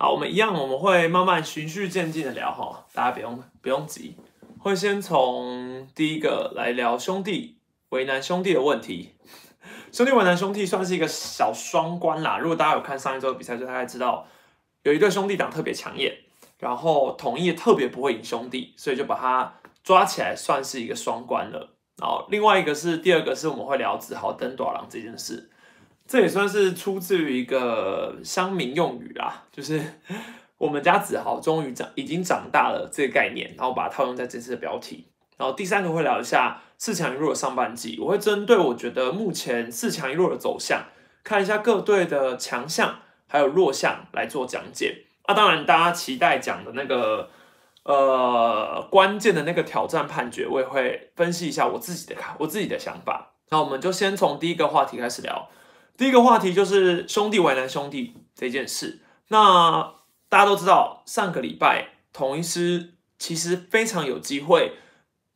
[0.00, 4.14] 好，我们一样，我们会慢慢循序渐进的聊哈，大家不用不用急，
[4.60, 9.16] 会先从第一个来聊兄弟为难兄弟的问题。
[9.90, 12.38] 兄弟为难兄弟算是一个小双关啦。
[12.38, 14.24] 如果大家有看上一周的比赛，就大概知道
[14.84, 16.16] 有一对兄弟党特别抢眼，
[16.60, 19.52] 然后统一特别不会赢兄弟，所以就把他
[19.82, 21.74] 抓起来，算是一个双关了。
[22.00, 25.50] 然后另外一个是第二个是我们会聊子豪登短廊这件事。
[26.08, 29.78] 这也算是出自于一个乡民用语啦，就是
[30.56, 35.06] 我们家子豪终于长已经长大了这个概念，然后把它套用在这次的标题。
[35.36, 40.86] 然后第三个会聊一下四强一弱的上半季，我会针对我觉得目前四强一弱的走向，
[41.22, 45.04] 看一下各队的强项还有弱项来做讲解。
[45.28, 47.28] 那当然大家期待讲的那个
[47.82, 53.34] 呃关键的那个挑战判决，我也会分析一下我自己的看我自己的想法。
[53.50, 55.50] 那我们就先从第一个话题开始聊。
[55.98, 59.00] 第一个话题就是兄弟为难兄弟这件事。
[59.30, 59.94] 那
[60.28, 64.74] 大家都知道，上个礼拜统一师其实非常有机会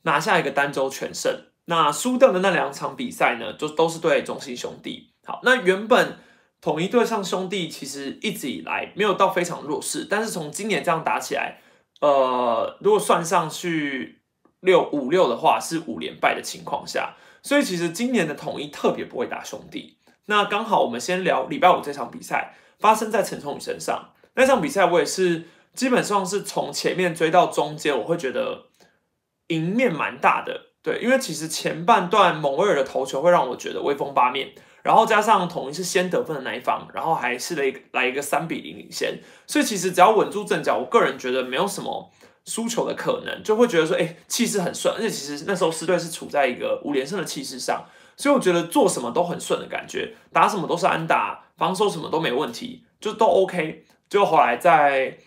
[0.03, 1.47] 拿下一个单周全胜。
[1.65, 5.11] 那输掉的那两场比赛呢，就都是对中信兄弟。
[5.25, 6.19] 好，那原本
[6.61, 11.59] 统一对上兄弟其实一直以来没有到非常弱势，但是从今年这样打起来，
[12.01, 14.23] 呃，如果算上去
[14.61, 19.99] 六五六的话，是五连败的情况下，所以其实今年的统一特别不会打兄弟。
[20.27, 24.11] 那刚好，我们先聊礼拜五这场比赛发生在陈崇宇身上。
[24.35, 28.67] 那场比赛我也是基本上是从前面追到中间，我会觉得
[29.49, 30.69] 赢面蛮大的。
[30.83, 42.11] 对，因为其实前半段蒙威尔的头球会让我觉得威风八面，然后加上统一是先得分的那一方，然后还是来来一个三比零领先，所以其实只要稳住阵脚，我个人觉得没有什么
[42.45, 47.85] 输球的可能，就会觉得说，哎，气势很顺，而且其实那时候狮队是处在一个五连胜的气势上。
[48.17, 53.85] 所以我觉得做什么都很顺的感觉，打什么都是安打，防守什么都没问题，就都 OK。
[54.09, 55.19] 就后来在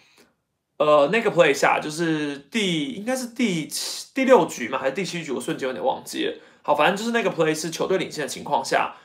[0.78, 6.40] 呃那个 play 下，就是第应该是第七第六局嘛，还是第七局，我瞬间有点忘记了。
[6.62, 8.96] 好，反正就是那个 play 是球队领先的情况下，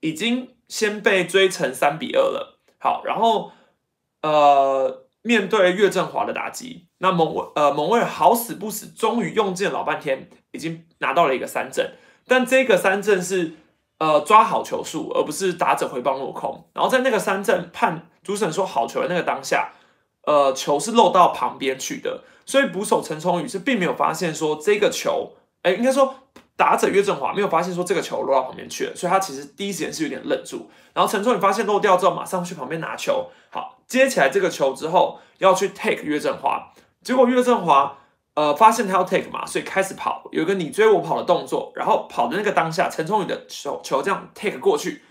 [0.00, 2.58] 已经先被追成三比二了。
[2.78, 3.52] 好，然后
[4.22, 11.92] 呃面对岳振华的打击，那蒙呃蒙威尔好死不死，终于用尽老半天，已经拿到了一个三振。
[12.28, 13.54] 但这个三振是
[13.98, 16.64] 呃抓好球数，而不是打者回棒落空。
[16.74, 19.72] 然后在那个三振判主审说好球的那个当下，
[20.26, 26.14] 呃球是漏到旁边去的，所以捕手陈崇宇是并没有发现说这个球，哎，应该说
[26.54, 30.70] 打者岳振华没有发现说这个球落到旁边去了，所以他其实第一时间是有点愣住。
[30.92, 36.72] 然后陈崇宇发现漏掉之后，马上去旁边拿球，好接起来这个球之后要去 take 岳振华，
[37.02, 37.96] 结果岳振华。
[38.38, 45.02] 呃，发现他要 take 嘛，所以开始跑，有一个你追我跑的动作，然后跑的那个当下，陈崇宇的球球这样 take 过去，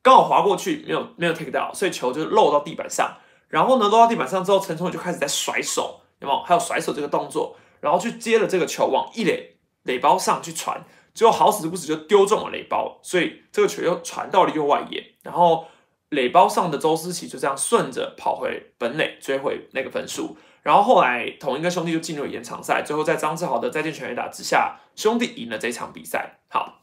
[0.00, 3.16] 刚好滑过去，没有没有 take 到，所以球就漏到地板上。
[3.48, 6.40] 然后呢，漏到地板上之后，陈崇宇就开始在甩手，有没有？
[6.44, 15.66] 还有甩手这个动作，然后去接了这个球往一垒垒包上去传，结果好死不死就丢中了垒包，所以这个球又传到了右外野，然后
[16.10, 20.36] 垒包上的周思齐就这样顺着跑回本垒追回那个分数。
[20.62, 26.38] 然后后来同一个兄弟就进入延长赛，最后在张志豪的再见全垒打之下，兄弟赢了这场比赛。
[26.48, 26.82] 好，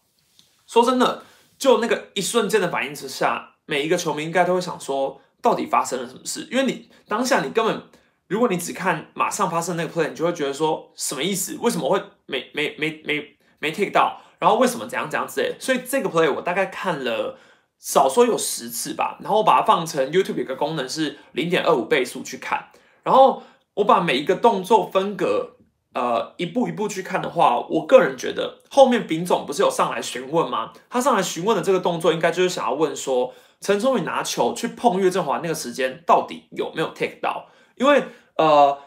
[0.67, 1.23] 说真的，
[1.57, 6.45] 就那个一瞬间的反应之下，每一个球迷应该都会想说，到底发生了什么事？
[6.51, 7.83] 因为你当下你根本，
[8.27, 11.55] 如果你只看马上发生那个 play，你就会觉得说什么意思？
[11.61, 14.19] 为什么会没没没没没 take 到？
[14.39, 15.55] 然后为什么怎样怎样之类？
[15.57, 17.37] 所以这个 play 我大概看了
[17.77, 22.67] 少说有十次吧，然后我把它放成 YouTube 一个功能是零点二五倍速去看，
[23.03, 23.41] 然后。
[23.79, 25.57] 我把每一个动作分隔，
[25.93, 30.73] 呃，一步一步去看的话，我个人觉得后面丙总不是有上来询问吗？
[30.89, 37.47] 他上来询问的这个动作，应该就是想要问说，陈聪宇拿球去碰岳振华那个时间到底有没有 take 到？
[37.75, 38.03] 因为
[38.35, 38.79] 呃，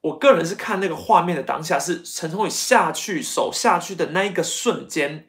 [0.00, 5.28] 我个人是看那个画面的当下，是陈聪宇下去手下去的那一个瞬间，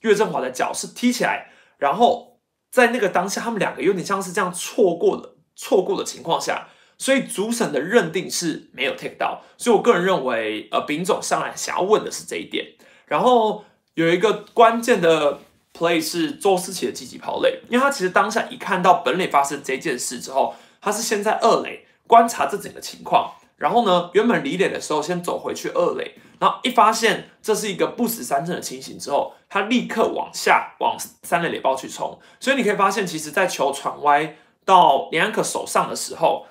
[0.00, 2.40] 岳振华的脚是踢起来，然后
[2.72, 6.66] 在那个当下，他们两个有点像是这样错过了错过的情况下。
[7.02, 12.64] 所以主审的认定是没有 take 到，所以我个人认为，呃，丙总上来想要问的是这一点。
[13.06, 13.64] 然后
[13.94, 15.40] 有一个关键的
[15.76, 32.20] play 是周思琪的积极跑垒，因为他其实当下一看到本垒发生这件事之后，他是先在二垒观察这整个情况，然后呢，原本离垒的时候先走回去二垒，然后一发现这是一个不死三振的情形之后，他立刻往下往三垒垒包去冲。
[32.38, 36.46] 所以你可以发现，其实在球传歪到连安可手上的时候。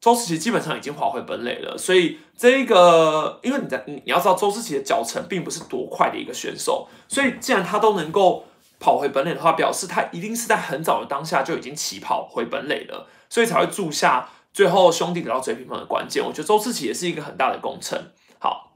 [0.00, 8.46] 周思齐基本上已经滑回本垒了，所以这个，因为你在你要知道，周思齐的脚程并不是多快的一个选手，所以既然他都能够
[8.78, 13.08] 跑回本垒的话，表示他一定是在很早的当下就已经起跑回本垒了。
[13.32, 16.24] 所以才会注下最后兄弟得到追平分的关键。
[16.24, 18.10] 我觉得周思琪也是一个很大的工程。
[18.40, 18.72] 好，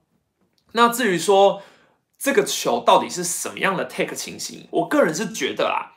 [0.74, 1.60] 那至于说
[2.16, 5.93] 这个球到底是什么样的 take 情形，我个人是觉得啦，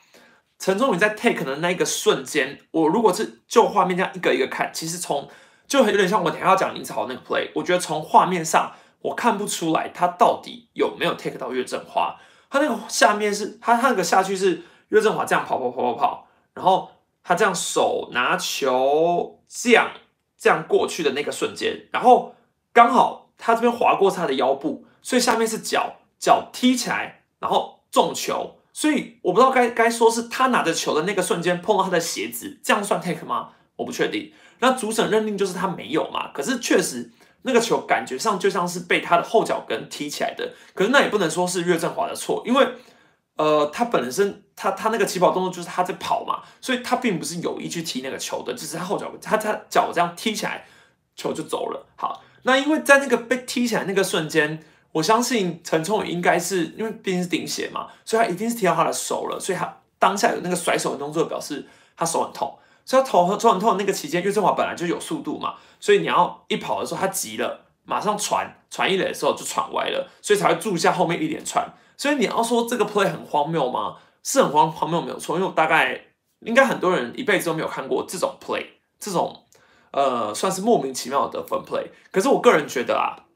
[0.59, 5.29] 陈忠宇在 take 的那一个瞬间，我如果是就画面这样一个一个看，其实从
[5.67, 8.71] 就很有点像我等下要讲林子豪那个 play，我觉得从画面上
[9.01, 12.15] 我看不出来他到底有没有 take 到岳振华。
[12.49, 16.89] 他那个下面是他他那个下去是岳振华这样跑跑跑跑跑，然后
[17.23, 19.91] 他这样手拿球这样
[20.37, 22.33] 这样过去的那个瞬间，然后
[22.71, 33.49] 刚好他这边划过他的腰部，所以下面是脚脚踢起来，然后中球，所以我不知道该该说是他拿着球的那个瞬间碰到他的鞋子，这样算 take 吗？
[33.75, 34.31] 我不确定。
[34.59, 36.27] 那主审认定就是他没有嘛？
[36.31, 37.09] 可是确实
[37.41, 40.53] 那个球感觉上就像是被他的后脚跟踢起来的。
[40.75, 42.67] 可是那也不能说是岳振华的错，因为
[43.37, 50.67] 呃他本身他他那个起跑动作就是他在跑嘛，所以他并不是有意去踢那个球的，只是他后脚他他脚这样踢起来，
[51.15, 51.87] 球就走了。
[51.95, 62.57] 好，那因为在那个被踢起来那个瞬间，我相信陈冲宇应该是因为毕竟是顶血嘛，所以他一定是踢到他的手了，所以他当下有那个甩手的动作，表示他手很痛。
[62.85, 71.67] 所以头和手很痛那个期间，岳振华本来就有速度嘛，所以你要一跑的时候，他急了，马上传传一垒的时候就传歪了，所以才会注下后面一连串。
[71.97, 73.97] 所以你要说这个 play 很荒谬吗？
[74.23, 76.01] 是很荒荒谬没有错，因为我大概
[76.39, 78.65] 应该很多人一辈子都没有看过这种 play，
[78.99, 79.43] 这种
[79.91, 81.87] 呃算是莫名其妙的分 play。
[82.11, 83.26] 可是我个人觉得啊，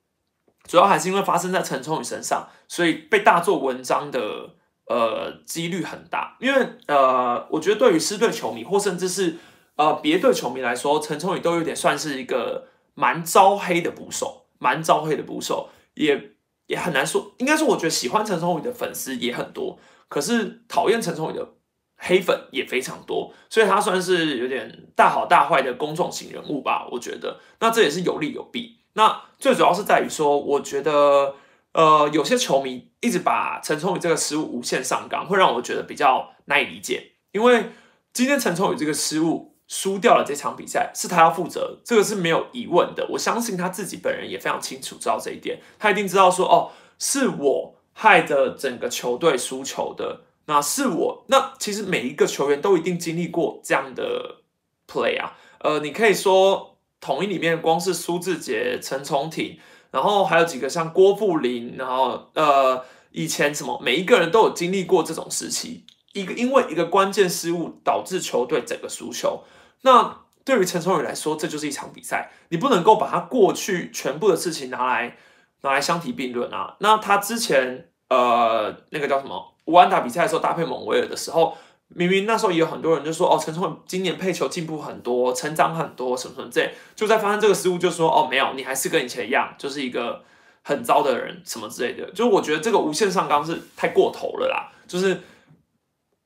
[0.68, 4.56] 主要还是因为发生在陈聪宇身上，所以被大做文章的。
[4.88, 9.38] 呃，几率很大，因为呃，我觉得对于狮队球迷或甚至是
[9.78, 16.32] 呃别队球迷来说，陈崇宇都有点算是一个蛮招黑的捕手，蛮招黑的捕手，也
[16.66, 17.32] 也很难说。
[17.38, 19.80] 应该说，我觉得喜欢陈崇宇的粉丝也很多，
[20.10, 21.48] 可是讨厌陈崇宇的
[21.96, 26.86] 黑粉也非常多，所以他算是有点大好大坏的公众型人物吧。
[26.92, 28.81] 我觉得，那这也是有利有弊。
[28.94, 31.36] 那最主要是在于说，我觉得。
[31.74, 37.14] 呃，有些球迷一直把陈崇宇这个失误无限上纲，会让我觉得比较难以理解。
[37.32, 37.72] 因为
[38.12, 43.08] 今天陈崇宇这个失误输掉了这场比赛，是他要负责，这个是没有疑问的。
[43.12, 51.24] 我相信他自己本人也非常清楚知道这一点，他一定知道说，哦，是我害的整个球队输球的，那是我。
[51.30, 54.42] 那其实每一个球员都一定经历过这样的
[54.86, 55.38] play 啊。
[55.60, 56.71] 呃，你可以说
[57.02, 59.60] 统一里面光是苏志杰、陈崇廷。
[59.92, 62.82] 然后还有几个像郭富林，然后呃，
[63.12, 65.84] 以前什么每一个人都有经历过这种时期，
[66.14, 69.44] 一个因为一个关键失误导致球队整个输球。
[69.82, 75.18] 那对于陈崇宇来说，这就是一场比赛，你不能够把他过去全部的事情拿来
[75.64, 76.78] 拿来相提并论啊。
[76.80, 81.58] 那他之前呃那个叫什么武安打比赛的时候搭配蒙威尔的时候。
[81.94, 90.24] 明明那时候也有很多人就说哦，陈崇今年配球进步很多，成长很多，什么什么这，就在发生这个失误，就说哦，没有，你还是跟以前一样，就是一个
[90.62, 92.10] 很糟的人，什么之类的。
[92.12, 94.72] 就是我觉得这个无限上纲是太过头了啦。
[94.88, 95.22] 就是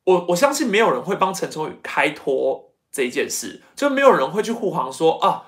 [0.04, 5.46] 我我相信没有人会帮陈崇宇开脱这一件事，就没有人会去护航说啊，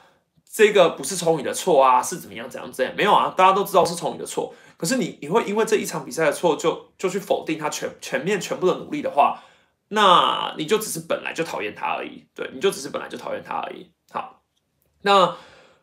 [0.51, 4.53] 这个不是崇宇的错啊，是怎么样怎样这样，没有啊，大家都知道是崇宇的错。
[4.77, 9.43] 可是你你会因为这一场比赛的错，就就去否定他全全面全部的努力的话？
[9.89, 13.91] 那你就只是本来就讨厌他而已，对，你就只是本来就讨厌他而已。
[14.11, 14.41] 好，
[15.03, 15.37] 那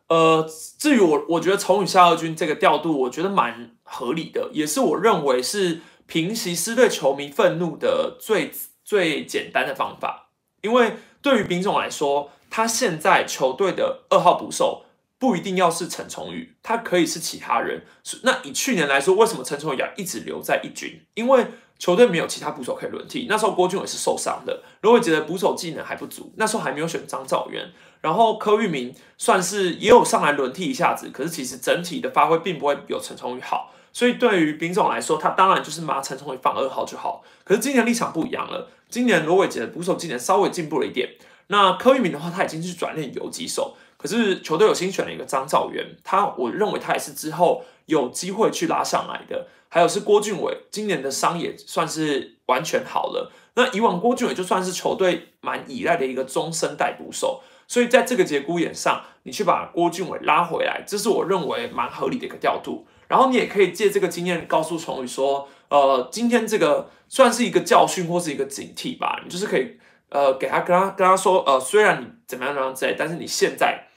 [0.07, 8.51] 呃，至于我，我觉得从宇下二军这个调度，我觉得蛮合理的，也是我认为是平息狮队球迷愤怒的最
[8.83, 10.29] 最简单的方法。
[10.61, 14.85] 因为对于兵总来说，他现在球队的二号捕手
[15.17, 17.83] 不一定要是陈崇宇，他可以是其他人。
[18.21, 21.03] 那以去年来说，为什么陈崇宇要一直留在一军？
[21.15, 27.69] 因为球队没有其他捕手可以轮替，那时候郭俊伟是受伤的，罗伟杰的捕手技能还不足，那时候还没有选张兆元，
[28.01, 37.23] 然后柯玉明算是也有上来轮替一下子，可是其实整体的发挥并不会有陈崇宇好，所以对于兵总来说，他当然就是把陈崇宇放二号就好。
[37.43, 41.09] 可是今年立场不一样了，今年罗伟杰的捕手技能稍微进步了一点，
[41.47, 49.47] 那柯玉明的话，他已经是转练游击手，可是球队有新选了一个张兆元，他我认为他也是之后有机会去拉上来的。
[49.75, 53.29] 还有是郭俊伟，今年的伤也算是完全好了。
[53.55, 62.87] 那以往郭俊伟就算是球队蛮依赖的一个中生代捕手，所以在这个节骨眼上，你去把郭俊伟拉回来，这是我认为蛮合理的一个调度。
[63.09, 69.19] 然后你也可以借这个经验告诉崇宇说，呃，今天这个算是一个教训或是一个警惕吧。
[69.25, 69.77] 你就是可以
[70.07, 73.87] 呃给他跟他跟他说，呃，虽然你怎么样怎么样之类，但是你现在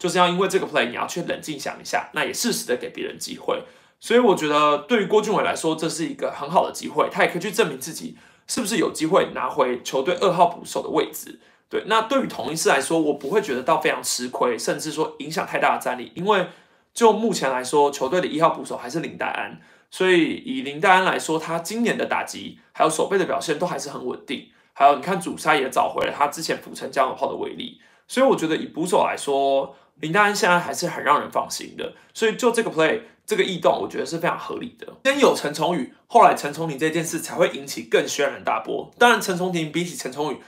[0.00, 3.62] 就是要因为这个 play，你要去冷静想一下，那也适时的给别人机会。
[4.00, 11.40] 所以我觉得，对于郭俊伟来说，这是一个很好的机会，他也可以去证明自己是不是有机会拿回球队二号捕手的位置。
[11.68, 16.46] 对，那对于同一次来说，我不会觉得到非常吃亏，甚至说影响太大的战力，因为
[16.94, 24.48] 就目前来说，球队的一号捕手还是林黛安，所以以林黛安来说，他今年的打击还有守备的表现都还是很稳定。
[24.72, 31.94] 还有你看主杀也找回了他之前辅城江永炮的威力，所以我觉得以捕手来说，林黛安现在还是很让人放心的。
[32.14, 34.88] 所以就这个 play 这个异动，我觉得是非常合理的。
[35.04, 38.90] 先有陈崇宇，后来陈崇廷这件事才会引起更轩然大波。
[38.98, 40.38] 当然，陈崇廷比起陈崇宇。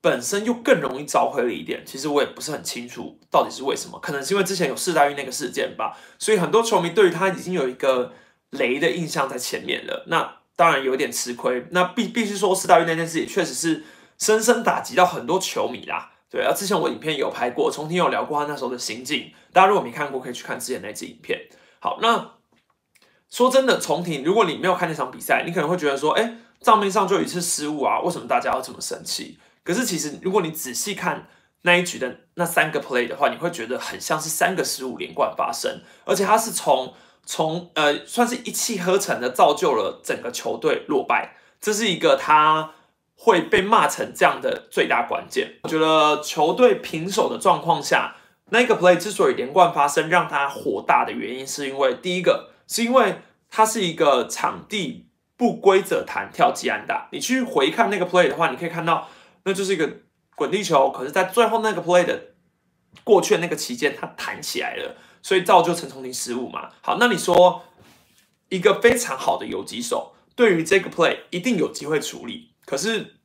[0.00, 8.12] 本身又更容易招回了一点，其实我也不是很清楚到底是为什么，可能是因为之前有世代运那个事件吧，所以很多球迷对于他已经有一个
[8.50, 10.04] 雷的印象在前面了。
[10.08, 11.68] 那当然有点吃亏。
[11.70, 13.84] 那必必须说世代运那件事也确实是
[14.18, 16.10] 深深打击到很多球迷啦。
[16.28, 21.38] 对啊，之前我影片有拍过，重听有聊过他那时候的心境，大家如果没看过，可以去看之前那支影片。
[21.82, 22.34] 好，那
[23.28, 29.40] 说真的，重听，如果你没有看那场比赛，你可能会觉得说，哎，账面上就一次失误啊，为什么大家要这么生气？
[29.64, 31.26] 可是其实，如果你仔细看
[31.62, 36.94] 那一局的那三个 play 的话，你会觉得很像是三个失误连贯发生，而且他是从
[37.26, 42.70] 从呃算是一气呵成的造就了整个球队落败，这是一个他
[43.16, 45.58] 会被骂成这样的最大关键。
[45.64, 48.14] 我觉得球队平手的状况下，
[48.52, 57.08] 那个 play 之所以连贯发生，让他火大的原因，是因为第一个是因为它是一个场地不规则弹跳击安打。
[57.12, 59.08] 你去回看那个 play 的话，你可以看到。
[59.44, 59.90] 那就是一个
[60.36, 62.34] 滚地球，可是，在最后那个 play 的
[63.02, 66.68] 过去的那个期间，它弹起来了，所以造就陈崇廷失误嘛。
[66.80, 67.64] 好，那你说
[68.50, 73.16] 一个非常好的游击手，对于这个 play 一定有机会处理，可是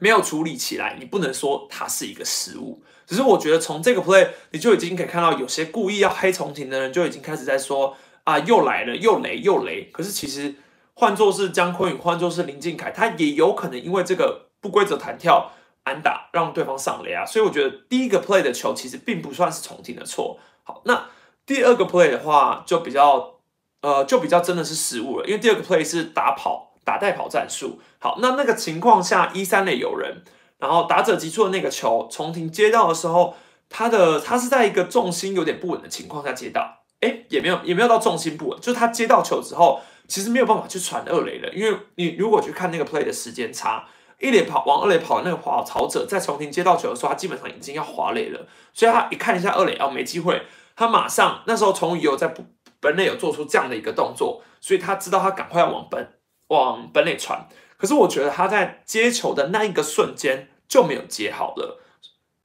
[0.00, 2.82] 没有处理起来，你不能说它是一个失误。
[3.12, 9.90] 只是我觉得从这个 play，你就已经可以看到，有些故意要黑重庭的人就已经开始在说啊，又来了，又雷又雷。
[9.92, 10.54] 可是其实
[10.94, 14.48] 换作是姜昆宇，换作是林敬凯，他也有可能因为这个。
[14.62, 15.50] 不规则弹跳
[15.82, 20.38] 安打让对方上雷啊，所以我觉得第一个 play 的球其实并不算是重庆的错。
[20.62, 21.06] 好，那
[21.44, 23.40] 第二个 play 的话就比较
[23.80, 27.80] 呃就比较真的是失误了，因为第二个 play 是打跑打带跑战术。
[27.98, 30.22] 好，那那个情况下一三垒有人，
[30.62, 33.34] 然后打者击出的那个球，重庭接到的时候，
[33.68, 43.84] 他的他是在一个重心有点不稳的情况下接到，哎，也没有也没有到重心不稳，就是他接到球之后，其实没有办法去传二垒了，因为你如果去看那个 play 的时间差。
[44.20, 50.40] 一垒跑往二垒跑的那个跑跑者，在重新接到球的时候，他基本上已经要滑垒了，所以他一看一下二垒哦没机会，
[50.76, 52.32] 他马上那时候从宇有在
[52.78, 56.12] 本垒有做出这样的一个动作，所以他知道他赶快要往本
[56.46, 57.48] 往本垒传。
[57.76, 61.78] 可是我觉得他在接球的那一个瞬间就没有接好了，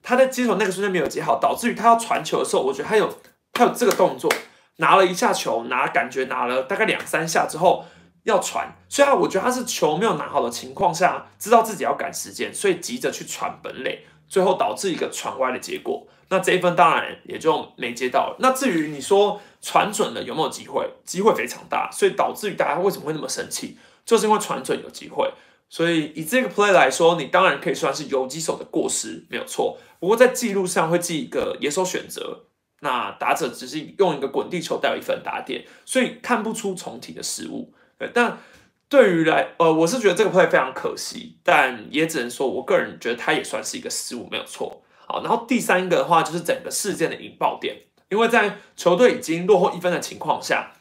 [0.03, 3.17] 他在接球那个瞬间没有接好，导致于他要传球的时候，我觉得他有
[3.53, 4.29] 他有这个动作，
[4.79, 7.85] 拿了一下球，拿感觉拿了大概两三下之后。
[8.23, 16.05] 要传，虽然我觉得他是球没有拿好的情况下，知道自己要赶时间，所以急着去传本垒，最后导致一个传歪的结果。
[16.27, 18.35] 那这一分当然也就没接到。
[18.39, 20.85] 那至于你说传准了有没有机会？
[21.05, 25.31] 机会非常大，所以导致于大家为什么会那么生气，就是因为传准有机会。
[25.69, 29.77] 所以以这个 play 来说，你当然可以算是游击手的过失，没有错。
[29.99, 32.45] 不过在记录上会记一个野手选择，
[32.81, 37.73] 那打者只是用一个滚地球带一分打点，所以看不出重体的失误。
[37.97, 38.39] 对，但
[38.87, 44.83] 对于来，呃，我是觉得这个 play 非常可惜，但也只能说，我个人觉得它也算是一个失误，没有错。
[45.05, 47.75] 好，然后第三个的话，就是整个事件的引爆点，
[48.09, 50.73] 因为在球队已经落后一分的情况下，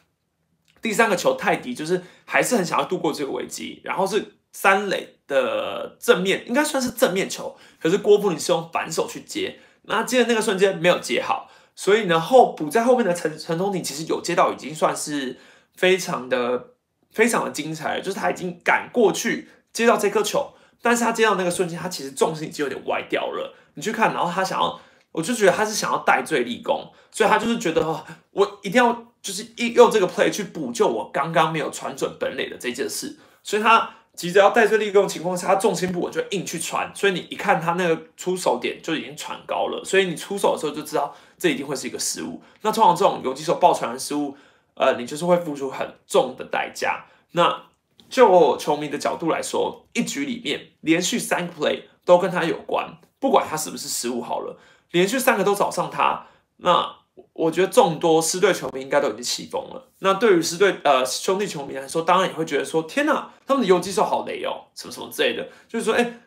[0.81, 15.37] 第三个球泰迪就是还是很想要度过这个危机，然后是三垒的正面，应该算是正面球，可是郭富林是用反手去接，那接的那个瞬间没有接好，所以呢后补在后面的陈陈东鼎其实有接到，已经算是。
[15.77, 16.69] 非常的
[17.11, 23.55] 非常的精彩，就是他已经赶过去接到这颗球，但是他接到那个瞬间，他其实重心已经有点歪掉了。
[23.75, 27.85] 你去看，然后他想要，我就觉得他是想要戴罪立功，所以他就是觉得
[28.31, 42.41] 我一定要就是一用这个 play 去补救我刚刚没有传准本垒的这件事，所以他急着要戴罪立功的情况下，他重心不稳就硬去传，所以你一看他那个出手点就已经传高了，所以你出手的时候就知道这一定会是一个失误。
[42.63, 44.35] 那通常这种游击手爆传的失误。
[44.79, 47.05] 呃，你就是会付出很重的代价。
[47.31, 47.63] 那
[48.11, 54.59] 就球迷的角度来说，一局里面连续三个 play 都跟他有关，不管他是不是失误好了，
[54.91, 56.97] 连续三个都找上他，那
[57.33, 59.91] 我觉得众多狮队球迷应该都已经气疯了。
[59.99, 66.19] 那对于狮队呃兄弟球迷来说，当然也会觉得说，天哪，他们的游击手好雷哦，什么什么之类的，就是说，哎，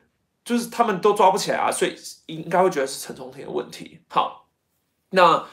[0.45, 1.95] 就是他们都抓不起来啊，所以
[2.27, 4.01] 应该会觉得是陈松廷的问题。
[4.09, 4.49] 好，
[5.11, 5.47] 那。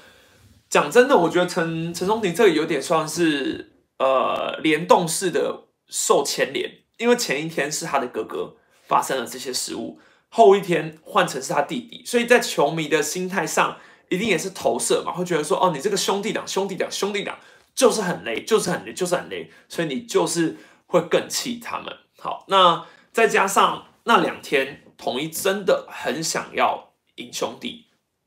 [0.69, 13.77] 讲真的，我觉得陈陈松廷这个有点算是呃联动式的受牵连，因为前一天是他的哥哥发生了这些失误，后一天换成是他弟弟，所以在球迷的心态上，
[14.09, 17.37] 一定也是投射嘛，会觉得说，哦，你这个兄弟党，兄弟党，兄弟党
[17.75, 21.93] 就是很雷，就是很雷，就是很雷，所以你就是会更气他们。
[22.19, 27.85] 好，那再加上那两天，统一真的很想要赢兄弟，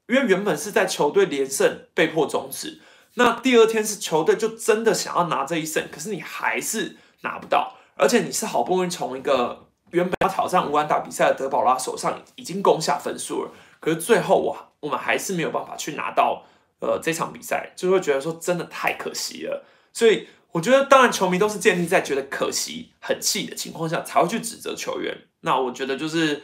[0.08, 2.80] 因为原本是在球队连胜被迫终止，
[3.14, 9.66] 那第二天是球队就真的想要拿这一胜，可是你还是拿不到，而且你是好不容易从一个。
[9.92, 16.44] 原本要挑战乌安打比赛的德保拉手上已经攻下分数了，可是最后我我们还是没有办法去拿到
[16.80, 19.64] 呃这场比赛，就会觉得说真的太可惜了。
[19.92, 25.16] 所以我觉得，当然球迷都是建立在觉得可惜、很气的情况下才会去指责球员。
[25.40, 26.42] 那我觉得就是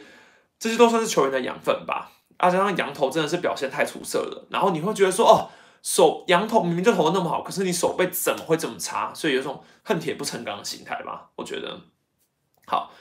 [0.59, 2.11] 这些都算是球员的养分吧。
[2.37, 5.49] 啊，加上羊头真的是表现太出色了，然后你会觉得说哦，
[5.81, 9.11] 手羊头明明就投的那么好，可是你手背怎么会这么差？
[9.13, 11.31] 所以有种恨铁不成钢的心态吧。
[11.35, 11.81] 我觉得
[12.67, 12.93] 好。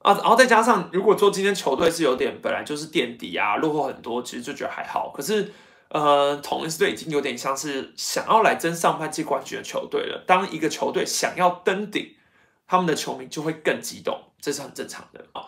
[0.00, 5.12] 啊，然后再加上，如果说今天球队是有点本来就是垫底啊，落后很多，其实就觉得还好。
[5.14, 5.52] 可是，
[5.88, 10.24] 呃，同一支队已经有点像是想要来争上半季冠军的球队了。
[10.26, 12.14] 当一个球队想要登顶，
[12.66, 15.44] 他们的球迷就会更激动，这是很正常的啊。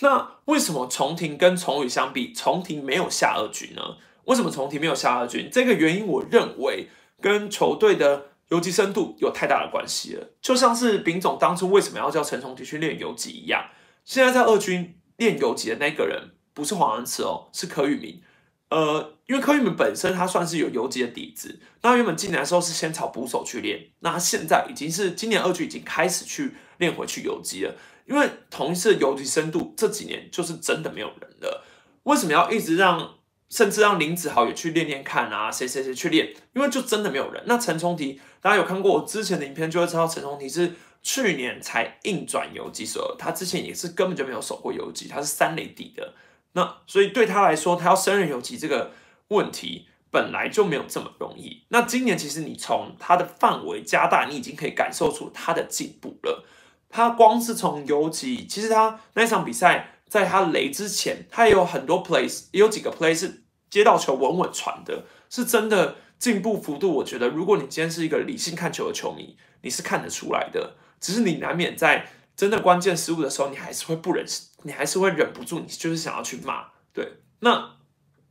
[0.00, 3.82] 那为什么重庭跟重宇相比，重庭没有下二局呢？
[4.26, 5.48] 为什么重庭没有下二局？
[5.50, 6.88] 这个原因，我认为
[7.20, 10.28] 跟球队的游击深度有太大的关系了。
[10.40, 13.64] 就像是丙总当初为什么要叫陈重庭去练游击一样。
[14.06, 18.22] 现在在二军练游击的那个人不是黄恩慈哦，是柯宇明。
[18.70, 27.74] 呃，因为柯宇明本身他算是有游击的底子，那原本进来的时候是先炒捕手去练，那他现在已经是今年二军已经开始去练回去游击了。
[28.06, 31.64] 因为同一次游击深度这几年就是真的没有人了，
[32.04, 33.16] 为什么要一直让
[33.50, 35.50] 甚至让林子豪也去练练看啊？
[35.50, 36.32] 谁谁谁去练？
[36.54, 37.42] 因为就真的没有人。
[37.46, 40.74] 那陈冲迪大家有看过我之前的影片就会知道陈冲迪是。
[41.06, 46.14] 去年才硬转游击手，他之前也是根本就没有守过游击，他是三垒底的。
[46.54, 48.90] 那所以对他来说，他要升任游击这个
[49.28, 51.62] 问题本来就没有这么容易。
[51.68, 56.44] 那今年其实你从他的范围加大，你已经可以感受出他的进步了。
[56.88, 66.92] 他光是从游击，其实他那场比赛在他雷之前，他也有很多 plays，也有几个 play 是接到球稳稳传的，是真的进步幅度。
[66.94, 70.74] 我觉得如果你今天是一个理性看球的球迷，你是看得出来的。
[71.00, 74.24] 只是你难免在真的关键失误的时候，你还是会不忍，
[74.62, 76.66] 你还是会忍不住，你就是想要去骂。
[76.92, 77.76] 对，那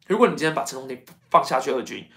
[0.07, 2.07] 如果你今天把陈东庭放下去二军，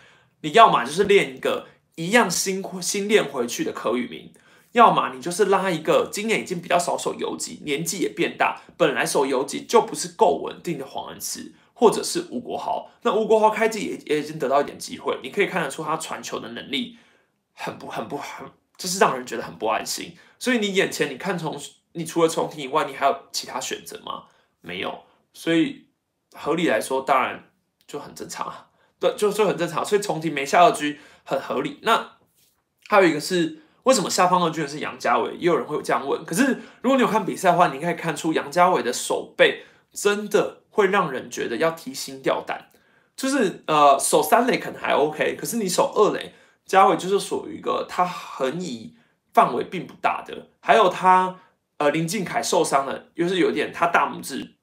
[0.43, 4.33] 你要么就是练一个一样新新练回去的柯宇明，
[4.73, 12.91] 要么你就是拉一个今年已经比较少守游击，年纪也变大，本来守游击就不是够稳定的黄恩赐，或者是吴国豪。
[13.03, 16.99] 那吴国豪开季也也已经得到一点机会，你可以看得出他传球的能力
[17.55, 18.47] 很不很不很，
[18.79, 20.17] 就是让人觉得很不安心。
[20.39, 21.61] 所以你眼前你看从
[21.93, 24.25] 你除了重庭以外，你还有其他选择吗？
[24.63, 25.03] 没有，
[25.35, 25.89] 所以
[26.33, 27.51] 合理来说，当然
[27.87, 28.69] 就很正常啊。
[29.01, 29.85] 对，就就很正常。
[29.85, 31.79] 所以重庭没下二局很合理。
[31.83, 32.17] 那
[32.89, 35.33] 还有一个是为什么下方二军是杨家伟？
[35.35, 36.25] 也有人会有这样问。
[36.25, 42.69] 可是如果你有看比赛的话，你可以看出杨家伟的手背真的会让人觉得要提心吊胆。
[43.17, 46.35] 就是呃守三垒可能还 OK，可是你守二垒，
[46.69, 48.95] 家伟就是属于一个他很以。
[49.35, 51.39] 范围并不大的，还有他，
[51.77, 54.57] 呃，林敬凯受伤了，又是有点他大拇指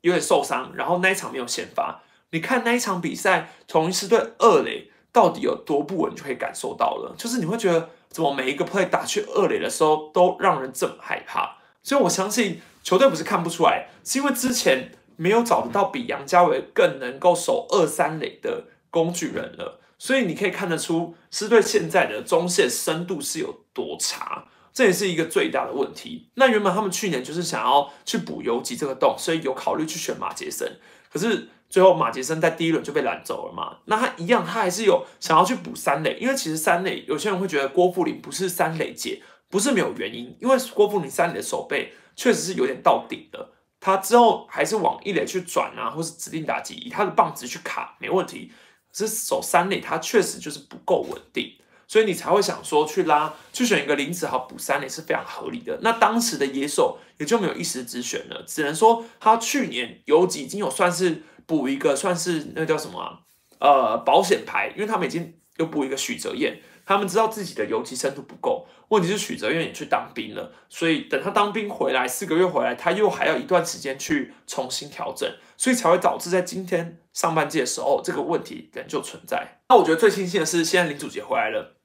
[0.00, 2.02] 有点受伤，然后那一场没有先发。
[2.30, 7.14] 你看那一场比赛，同一次对二垒到底有多不稳，就可以感受到了。
[7.16, 11.58] 就是你会觉得，怎么每一个 play 打去二垒的时候，都让人这么害怕。
[11.84, 19.79] 所以我相信球队不是看不出来，是因为之前没有找得到比杨家伟更能够守二三垒的工具人了。
[20.00, 26.30] 所以你可以看得出，是对现在的中线深度是有多差，这也是一个最大的问题。
[26.36, 30.78] 那原本他们去年就是想要去补游击这个洞，所以有考虑去选马杰森，
[31.12, 33.76] 可是最后马杰森在第一轮就被拦走了嘛。
[33.84, 48.50] 那他一样，他还是有想要去补三垒，因为其实三垒有些人会觉得郭富林不是三垒界，不是没有原因，因为郭富林三垒的手背确实是有点到顶的，他之后还是往一垒去转啊，或是指定打击，以他的棒子去卡没问题。
[48.92, 51.52] 是守三垒，它确实就是不够稳定，
[51.86, 55.78] 所以你才会想说去拉去选一个林子豪补三垒是非常合理的。
[55.82, 63.20] 那当时的野手也就没有一时之选了，只能说他去年有已经有算是补一个算是那叫什么
[63.58, 66.60] 呃保险牌，因为他们已经又补一个许哲彦。
[66.90, 79.60] 他们知道自己的游击深度不够，问题是许哲愿意去当兵了，所以等他当兵回来四个月回来，他又还要一段时间去重新调整，所以才会导致在今天上半季的时候这个问题仍旧存在。
[79.68, 81.76] 那我觉得最庆幸的是，现在林祖杰回来了，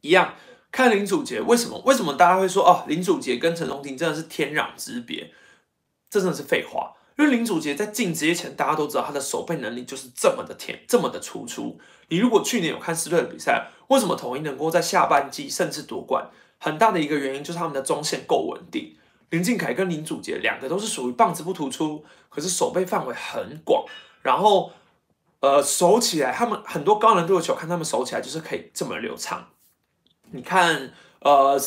[0.00, 0.34] 一样
[0.72, 1.80] 看林祖杰为什么？
[1.86, 5.30] 为什么大家会说哦，林祖杰跟陈荣廷真的是天壤之别？
[6.10, 11.78] 这真的是废话，因为林祖杰在进职业前，大家都知道他的守备能力就是这么的甜，这么的突出。
[12.08, 16.28] 你如果去年有看狮队的比赛，为什么统一能够在下半季甚至夺冠？
[16.58, 18.96] 很大的一个原因就是他们的中线够稳定。
[19.30, 23.84] 林敬凯跟林祖杰两个都是属于棒子不突出，可是守备范围很广，
[24.22, 24.72] 然后
[25.40, 29.48] 呃守起来，他们很多高难度的球，看他们守起来就是可以这么流畅。
[30.30, 31.60] 你看呃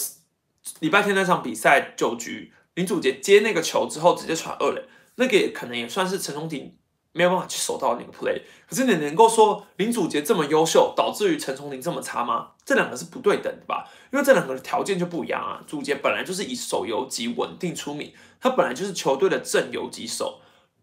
[0.79, 4.83] 礼拜天那场比赛九局，林祖杰接那个球之后直接传二垒，
[5.17, 6.75] 那个也可能也算是陈松廷
[7.11, 8.41] 没有办法去守到那个 play。
[8.69, 12.51] 可是你能够说林祖杰这么优秀，导致于陈松廷这么差吗？
[12.63, 13.87] 这两个是不对等的吧？
[14.11, 15.63] 因为这两个的条件就不一样啊。
[15.67, 20.39] 祖杰本来就是以手游级稳定出名，他本来就是球队的正游击手。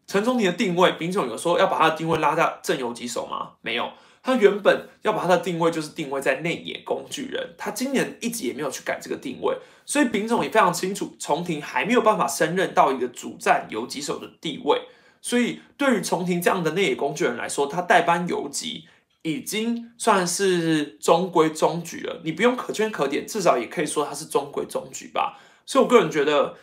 [0.07, 3.53] 陈松廷的定位，丙总有说要把他的定位拉到正游击手吗？
[3.63, 3.91] 没有，
[4.25, 7.55] 他原本要把他的定位就是定位在内野工具人。
[7.57, 9.57] 他今年一直也没有去改这个定位，
[9.87, 14.81] 所以丙总也非常清楚，重庭还没有办法升任到一个主战游击手的地位。
[15.21, 18.89] 所以对于重庭这样的内野工具人来说，他代班游击。
[19.27, 25.41] 已经算是中规中矩了，你不用可圈可点，至少也可以说他是中规中矩吧。
[25.65, 26.57] 所以我个人觉得，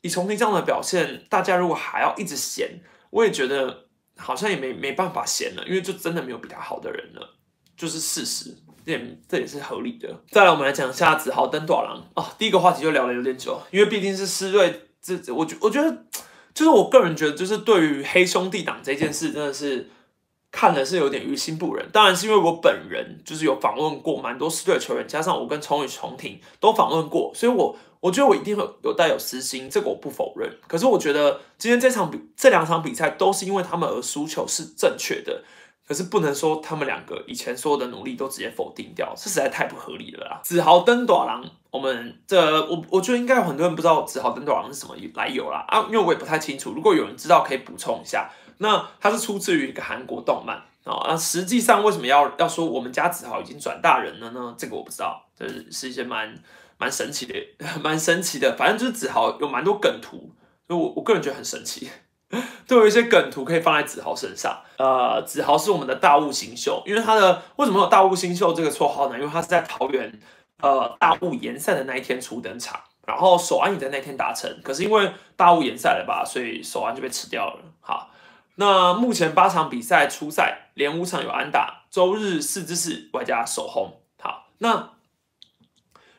[0.00, 3.87] 以重庭这样的表现，大家如果还要一直嫌，我也觉得
[4.18, 7.36] 好像也没没办法闲了，因为就真的没有比他好的人了，
[7.76, 8.54] 就是事实，
[8.84, 10.22] 这这也是合理的。
[10.30, 16.04] 再来，我们来讲一下子豪登短廊啊，第一个话题就聊了有点久，因为毕竟是思瑞，这我觉我觉得
[16.52, 19.88] 就是我个人觉得，就是对于黑兄弟党这件事，真的是。
[20.50, 30.50] 看的是有点于心不忍，当然是因为我本人就是有访问过蛮多四队的球员，加上我跟崇宇、重庭都访问过，所以我我觉得我一定会有带有私心，这个我不否认。
[30.66, 35.44] 可是我觉得今天这场比这两场比赛都是因为他们而输球是正确的，
[35.86, 40.40] 可是不能说他们两个以前所有的努力都直接否定掉，这实在太不合理了啦。
[40.42, 48.30] 子豪登短郎，我们这我我觉得应该有很多人不知道子豪登短郎是什么来由啦啊，因为我也不太清楚，如果有人知道可以补充一下。
[48.58, 54.54] 那它是出自于一个韩国动漫啊，那实际上为什么要要说我们家子豪已经转大人了呢？
[54.56, 56.34] 这个我不知道，这是是一些蛮
[56.78, 57.34] 蛮神奇的，
[57.84, 58.56] 蛮神奇的。
[58.56, 60.32] 反正就是子豪有蛮多梗图，
[60.66, 61.90] 就我我个人觉得很神奇，
[62.66, 64.62] 都有一些梗图可以放在子豪身上。
[64.78, 69.18] 呃，子豪是我们的大雾新秀，因为他的为什么有大雾新秀这个绰号呢？
[69.18, 70.18] 因为他是在桃园
[70.62, 77.60] 呃大雾延赛的那一天初登场，然后首安也在那天达成，可是因为大雾延赛了吧，所以首安就被吃掉了。
[77.80, 78.10] 好。
[78.60, 84.00] 那目前八场比赛初赛连五场有安打，周日四支四外加首轰。
[84.20, 84.94] 好，那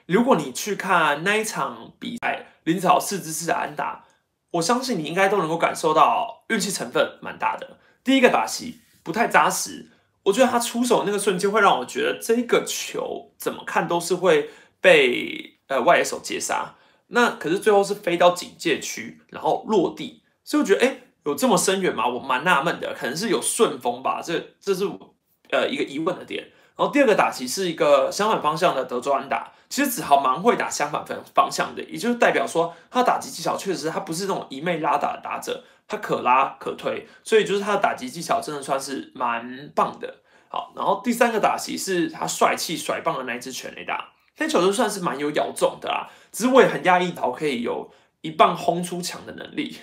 [0.06, 4.06] 如果你去看那一场比赛，林子豪四支四的安打，
[4.52, 7.78] 我相信你应该都能够感受到运气成分蛮大的。
[8.06, 9.90] 第一个打席不太扎实，
[10.24, 14.50] 我觉得他出手那个瞬间会让我觉得这个球怎么看都是会
[14.80, 16.76] 被呃外野手截杀。
[17.08, 21.02] 那可是最后是飞到警戒区，然后落地，所以我觉得哎。
[21.26, 22.08] 有这么深远吗？
[22.08, 25.16] 我蛮纳闷的，可能是有顺风吧，这这是我
[25.52, 26.48] 呃一个疑问的点。
[26.76, 40.22] 然后第二个打击是一个相反方向的德州安打，其实子豪蛮会打相反方方向的，也就是代表说他打击技巧确实他不是那种一昧拉打的打者，他可拉可推，所以就是他的打击技巧真的算是蛮棒的。
[40.48, 49.78] 好，然后第三个打击是他帅气甩棒的那一支全垒打，那球就算是蛮有咬中的啦，只是我也很压抑到可以有一棒轰出墙的能力。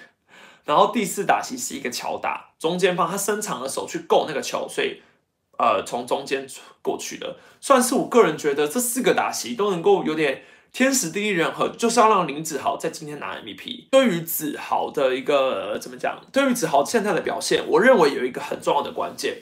[0.66, 5.00] 然后第四打其实是一个巧打，中间方他伸长了手去够那个球，所以
[5.56, 6.46] 呃从中间
[6.82, 13.88] 过去的，算是我个人觉得这四个打席都能够有点天时地利人和，就是要让林子豪在今天拿 MVP。
[13.90, 16.20] 对于子豪的一个怎么讲？
[16.32, 19.38] 对于子豪现在的表现，我认为有一个很重要的关键，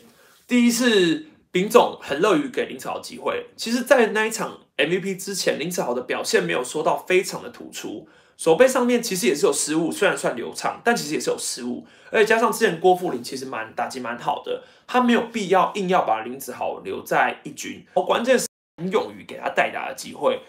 [0.46, 3.46] 第一是丙总很乐于给林子豪机会。
[3.56, 8.06] 其实，在那一场 MVP 之前，林子豪的表现没有说到非常的突出。
[8.36, 11.86] 手背上面其实也是有失误，虽然算流畅，但其实也是有失误。
[12.10, 17.84] 而且加上之前郭富林其实蛮打击蛮好的，他没有必要硬要把林子豪留在一军。
[17.94, 20.42] 哦，关键是很勇于给他代打的机会，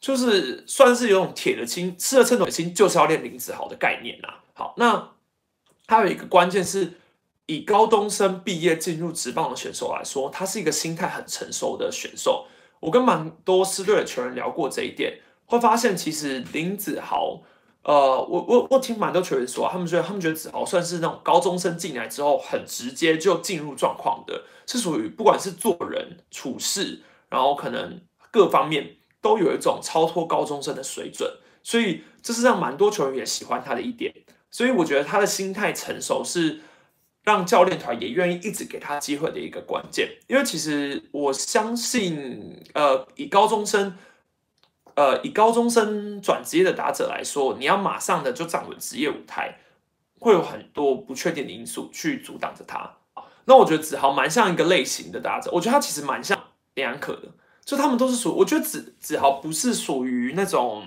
[0.00, 4.28] 就是算是有种铁的心，吃了秤砣的心，就是要练林子豪的概念呐。
[4.54, 5.10] 好，那
[5.86, 6.92] 还有一个关键是，
[7.46, 12.46] 以高中生毕业进入职棒的选手来说，他是一个心态很成熟的选手。
[12.80, 15.18] 我跟蛮多师队的球员聊过这一点。
[15.52, 17.42] 会发现，其实林子豪，
[17.82, 31.30] 呃，我我我听蛮多球员说，他们觉得他们觉得子豪算是那种高中生进来之后很直接就进入状况的，是属于不管是做人处事，然后可能各方面都有一种超脱高中生的水准，
[31.62, 34.10] 所以这是让蛮多球员也喜欢他的一点。
[34.50, 36.60] 所以我觉得他的心态成熟是
[37.24, 40.08] 让教练团也愿意一直给他机会的一个关键。
[40.28, 43.94] 因为其实我相信，呃，以高中生。
[44.94, 49.58] 呃，以高中生转职业的打者来说，你要马上的就站稳职业舞台，
[50.18, 52.98] 会有很多不确定的因素去阻挡着他。
[53.44, 56.38] 那我觉得子豪蛮像一个类型的打者，我觉得他其实蛮像
[56.74, 57.28] 林安可的，
[57.64, 60.86] 就他们都是属，我觉得子子豪不是属于那种，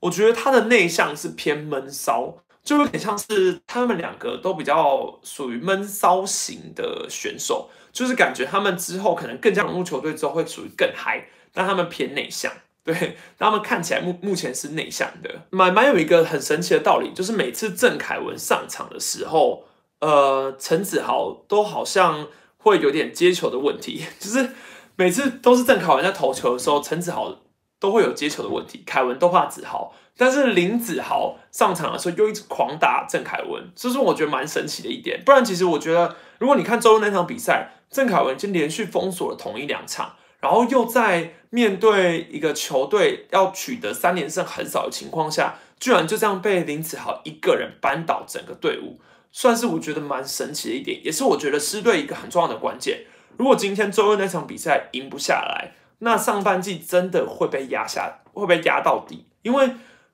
[0.00, 12.50] 我觉得他的内向是偏闷骚，就有点像是他们两个都比较属于闷骚型的选手，就是感觉他们之后可能更加融入球队之后会属于更嗨，但他们偏内向。
[12.86, 19.64] 对，他们看起来目目前是内向的，蛮蛮有一个很神奇的道理，就是每次郑凯文上场的时候，
[19.98, 24.50] 呃，陈子豪都好像会有点接球的问题， 就是
[24.94, 27.36] 每次都是郑凯文在投球的时候，陈子豪
[27.80, 35.20] 都会有接球的问题，凯文都怕子豪，但是林子豪上场的时候又一直狂打郑凯文，这是我觉得蛮神奇的一点。
[35.26, 40.14] 不然其实我觉得，如果你看周日那场比赛，郑凯文已经连续封锁了同一两场。
[40.40, 49.00] 然后又在面对一个球队要取得三连胜很少的情况下，居然就这样被林子豪一个人扳倒整个队伍，
[49.32, 53.04] 算是我觉得蛮神奇的一点，也是我觉得狮队一个很重要的关键。
[53.36, 59.26] 如果今天周二那场比赛赢不下来，那上半季真的会被压下，会被压到底。
[59.42, 59.70] 因为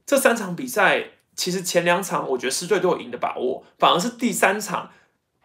[0.07, 1.05] 这三场比赛
[1.35, 4.91] 其实前两场我觉得狮队都有赢的把握，反而是第三场。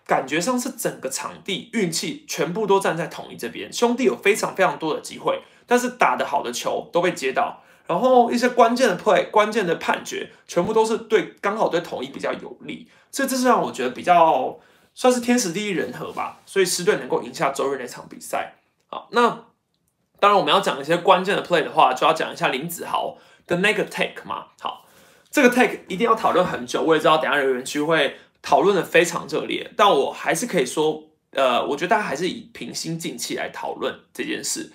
[0.08, 14.58] 感觉上是整个场地运气全部都站在统一这边，兄弟有非常非常多的机会，但是打得好的球都被接到，然后一些关键的 play、关键的判决，全部都是对刚好对统一比较有利，所以这是让我觉得比较
[14.93, 18.54] 算是天时地利人和吧，所以狮队能够赢下周日那场比赛。
[18.88, 19.28] 好，那
[20.22, 24.46] 当然我们要讲一些关键的 play 的话，就要讲一下林子豪的那个 take 嘛。
[24.62, 24.86] 好，
[25.30, 28.15] 这个 take 一定要讨论很久，我也知道等下留言区会。
[28.41, 34.71] 讨论的非常热烈，但我还是可以说，呃，我觉得大家还是以平心静气来讨论这件事。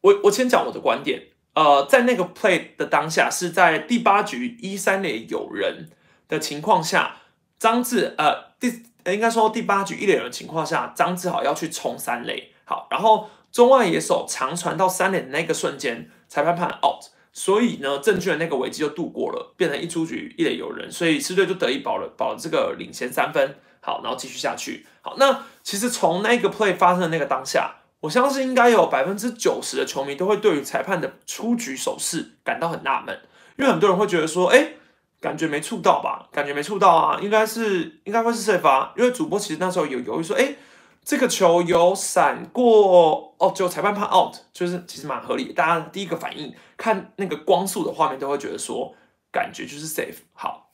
[0.00, 1.22] 我我先讲我的观点，
[1.54, 5.90] 呃，在那个 play 的当下，是在第八局一三垒有人
[6.26, 7.18] 的情况下，
[7.58, 17.04] 张志呃第应该说第八局一垒人的情况下，张志豪要去冲三垒，好，然后中外野手长传到三垒的那个瞬间，裁判判 out。
[17.32, 23.56] 所以呢，证券的那个危机就度过了，变成一出局一垒有人，所以狮队就得以保了保了这个领先三分。
[23.80, 24.86] 好，然后继续下去。
[25.00, 33.18] 好，那其实从那个 play 发生的那个当下，我相信应该有百分之九十的球迷都会对于裁判的出局手势感到很纳闷，
[33.58, 34.74] 因为很多人会觉得说，哎，
[35.20, 36.28] 感觉没触到吧？
[36.30, 38.92] 感觉没触到啊，应该是应该会是谁发？
[38.96, 40.54] 因为主播其实那时候有犹豫说，哎。
[41.04, 45.52] 这个球有闪过哦，就裁判判 out，就是其实蛮合理。
[45.52, 48.94] 大家第一个反应看那个光速的画面，都会觉得说
[49.32, 50.18] 感觉就是 safe。
[50.32, 50.70] 好，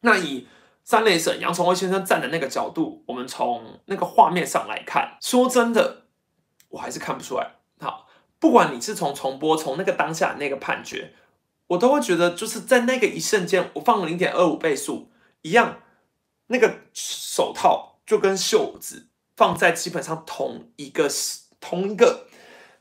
[0.00, 0.48] 那以
[0.84, 6.04] 三垒审杨崇威先生站的那个角度，我们从那个画面上来看，说真的，
[6.70, 7.56] 我还是看不出来。
[7.78, 11.12] 好，不管你是从重播，从那个当下那个判决，
[11.66, 15.10] 我都会觉得就是在那个一瞬间，我放零点二五倍速
[15.42, 15.82] 一样，
[16.46, 19.08] 那个手套就跟袖子。
[19.38, 21.08] 放在基本上同一个
[21.60, 22.26] 同一个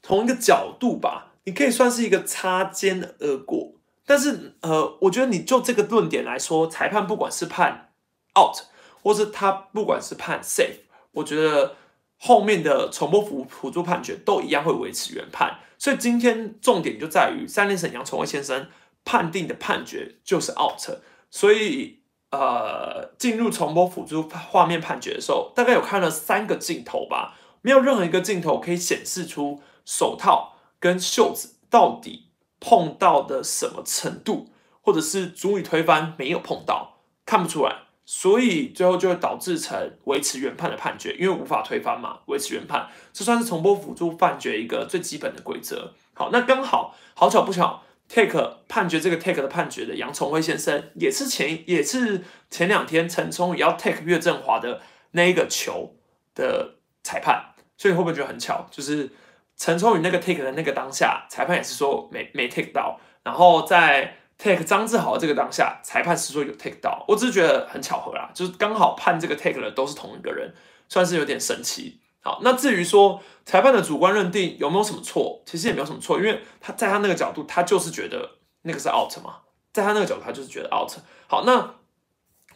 [0.02, 3.76] 同一个角度吧，你可以算是一个擦肩而过。
[4.08, 7.91] 但是呃，我觉得你就这个论点来说，裁判不管是判
[8.36, 8.58] out，
[9.04, 10.80] 或是他不管是判 safe，
[11.12, 11.76] 我觉得
[12.17, 15.60] 后面的重播辅辅助判决都一样会维持原判。
[15.78, 18.67] 所以今天重点就在于三连审杨崇威先生
[19.06, 20.98] 判定的判决就是 out，
[21.30, 22.00] 所以。
[22.30, 32.28] 呃，进入重播辅助画面判决的时候，大概有看了三个镜头吧，没有任何一个镜头可以显示出手套跟袖子到底
[32.60, 34.50] 碰到的什么程度，
[34.82, 37.74] 或者是足以推翻没有碰到，看不出来，
[38.06, 45.94] 所以最后就会导致成维持原判的判决，因为无法推翻嘛，维持原判，这算是重播辅助判决一个最基本的规则。
[46.13, 47.84] 好，那刚好好巧不巧。
[48.10, 55.96] Take 判决这个 take 的判决的杨崇辉先生，也是前也是前两天陈冲宇要 take 岳振华的那一个球
[56.34, 58.67] 的裁判，所以会不会觉得很巧？
[58.72, 59.10] 就是
[59.56, 70.54] 陈冲宇那个 take 的那个当下，裁判也是说没没 take 到，然后在 take 张志豪这个当下，裁判是说有 take 到，我只是觉得很巧合啦，就是刚好判这个 take 的都是同一个人，
[70.88, 72.00] 算是有点神奇。
[72.28, 78.32] 好，那至于说裁判的主观认定有没有什么错，其实也没有什么错，因为他在他那个角度，他就是觉得
[78.63, 79.38] 那个是 out 嘛，
[79.72, 80.92] 在他那个角度，他就是觉得 out。
[81.28, 81.76] 好，那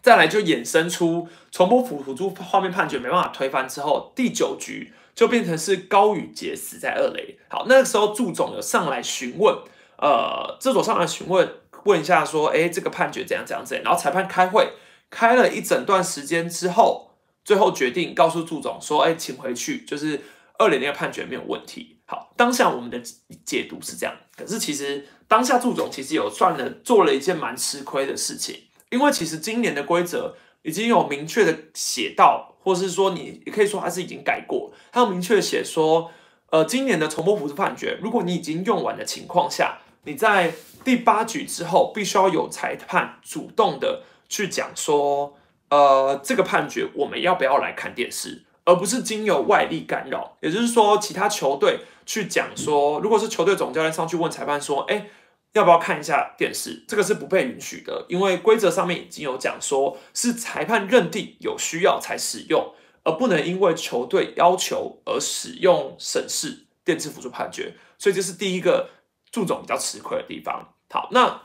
[0.01, 7.39] 再来就衍生出重播辅辅助画面判决没办法推翻之后，第九局就变成是高宇杰死在二垒。
[7.47, 9.55] 好，那个时候祝总有上来询问，
[9.99, 11.49] 呃，这总上来询问
[11.85, 14.73] 问一下说，哎，这个判决怎样怎样怎样，然后裁判开会
[15.09, 17.10] 开了一整段时间之后。
[17.43, 20.21] 最后决定告诉祝总说：“哎，请回去，就是
[20.57, 23.01] 二连那个判决没有问题。”好，当下我们的
[23.45, 24.13] 解读是这样。
[24.35, 36.11] 可是其实当下祝总其实有算了做了一件蛮吃亏的事情，因为其实今年的规则已经有明确的写到，或是说你也可以说它是已经改过，它有明确写说，
[36.49, 45.37] 呃，今年的重播辅助判决，如果你已经用完的情况下，你在第八局之后，必须要有裁判主动的去讲说，
[45.71, 55.07] 呃，这个判决我们要不要来看电视，而不是经由外力干扰，也就是说，其他球队去讲说，如果是球队总教练上去问裁判说，哎。
[55.53, 56.85] 要不要看一下电视？
[56.87, 67.75] 这个是不被允许的，因为规则上面已经有讲说，是裁判认定有需要才使用，而不能因为球队要求而使用审视电视辅助判决。
[67.97, 68.91] 所以这是第一个
[69.29, 70.73] 祝总比较吃亏的地方。
[70.89, 71.41] 好，那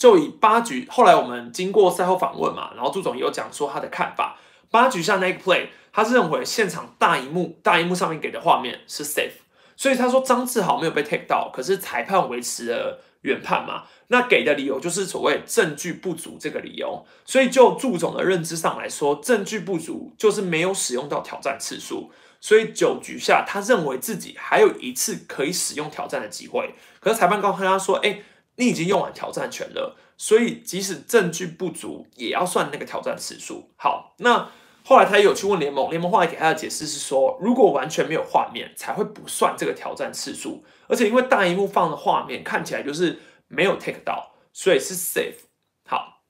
[0.00, 4.38] 就以八局后来我们经过赛后访问嘛，然后祝总也有讲说他的看法。
[4.70, 9.42] 八局下那个 play，他是认为现场大荧幕大荧幕上面给的画面是 safe，
[9.76, 13.02] 所以他说张志豪没有被 take 到，可是裁判维持了。
[13.22, 22.10] 原判嘛，那给的理由就是所谓证据不足这个理由，所以就祝总的认知上来说，证据不足就是没有使用到挑战次数，
[22.40, 28.22] 所以九局下他认为自己还有一次可以使用挑战的机会，可是裁判告诉他说，哎，
[28.60, 33.70] 你已经用完挑战权了，所以即使证据不足也要算那个挑战次数。
[33.76, 34.50] 好，那
[34.84, 40.62] 后来他也有去问联盟，联盟后来给他的解释是说，如果完全没有画面才会不算这个挑战次数。
[40.88, 43.18] 而且因为大荧幕放的画面看起来就是
[43.48, 45.46] 没有 take 到，所以是 safe。
[45.86, 46.20] 好，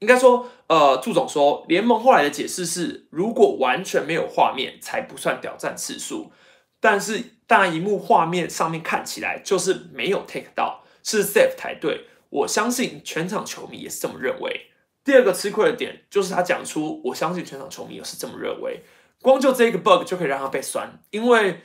[0.00, 6.32] 应该说，呃，祝总说联盟后来的解释是，如果完全没有画面才不算挑战次数，
[6.80, 12.08] 但是大荧幕画面上面看起来就是没有 take 到，是 safe 才对。
[12.28, 14.66] 我相信全场球迷也是这么认为。
[15.04, 18.82] 第二个吃亏的点就是他讲出，我相信全场球迷也是这么认为。
[19.22, 21.62] 光就这一个 bug 就可以让他被酸，因为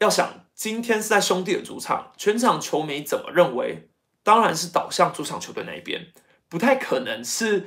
[0.00, 0.42] 要想。
[0.56, 3.90] 今天是在兄弟的主场，全场球迷怎么认为？
[4.22, 6.06] 当然是倒向主场球队那一边，
[6.48, 7.66] 不太可能是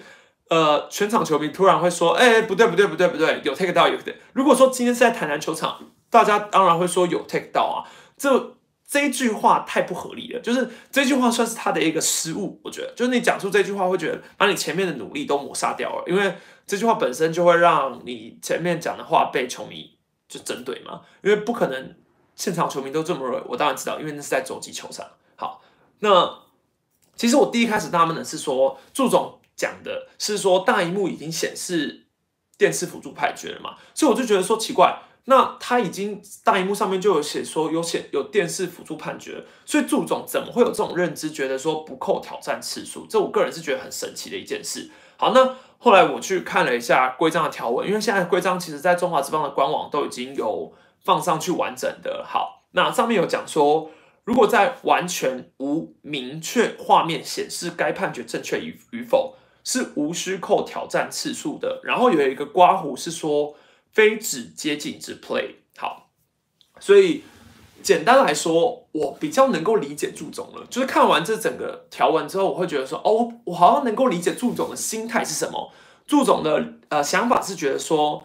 [0.50, 3.96] 呃全场球迷突然会说：“哎，不对不对不对不对，有 take 到有。”
[4.34, 7.86] 如果说今天是在台南球场，大家当然会说有 take 到啊。
[8.18, 8.58] 这
[8.90, 12.60] 这一句话太不合理了，就是这句话算是他的一个失误。
[12.64, 19.98] 我觉得，就是你讲出这句话，会觉得把你前面的努力都抹杀掉了，因为这句话本身就会让你前面讲的话被球迷
[20.28, 21.96] 就针对嘛，因为不可能。
[22.36, 25.06] 现场球迷都这么认为，我当然知道，因为那是在洲际球场。
[25.36, 25.62] 好，
[26.00, 26.40] 那
[27.18, 32.06] 其实我第一开始纳闷的是说，祝总讲的是说大荧幕已经显示
[32.58, 43.06] 电视辅助判决了嘛，所以我就觉得说奇怪，那他已经大荧幕上面就有写说有写有电视辅助判决，所以祝总怎么会有这种认知，觉得说不扣挑战次数？
[43.08, 44.90] 这我个人是觉得很神奇的一件事。
[45.16, 50.74] 好，那后来我去看了一下规章的条文，因为现在规章其实在中华之邦的官网都已经有。
[51.02, 53.90] 放上去完整的，好，那上面有讲说，
[54.26, 61.80] 如果在完全无明确画面显示该判决正确与与否，是无需扣挑战次数的。
[61.86, 63.56] 然后有一个刮胡是说，
[63.92, 66.10] 非只接近之 play，好，
[66.80, 67.24] 所以
[67.82, 70.66] 简单来说，我比较能够理解祝总了。
[70.70, 75.72] 就是看完这整个条文之后，我会觉得说，哦，我好像能够理解祝总的心态是什么。
[76.06, 78.24] 祝总的呃想法是觉得说。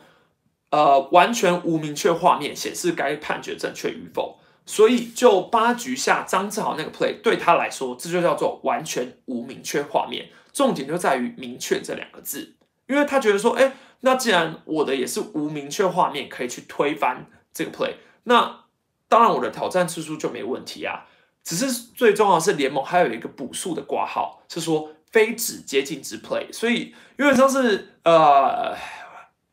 [0.70, 10.30] 呃，完全无明确画面显示该判决正确与否，所以就八局下张志豪那个 play 对他来说，这就叫做完全无明确画面。
[10.52, 12.53] 重点就在于“明确”这两个字，
[12.86, 17.94] 因为他觉得说，哎，那既然我的也是无明确画面，可以去推翻这个 play，
[18.24, 18.64] 那
[19.08, 21.06] 当然我的挑战次数就没问题啊。
[21.42, 28.76] 只是最重要是联盟还有一个补数的挂号，是说非只接近之 play，所以因为像是呃。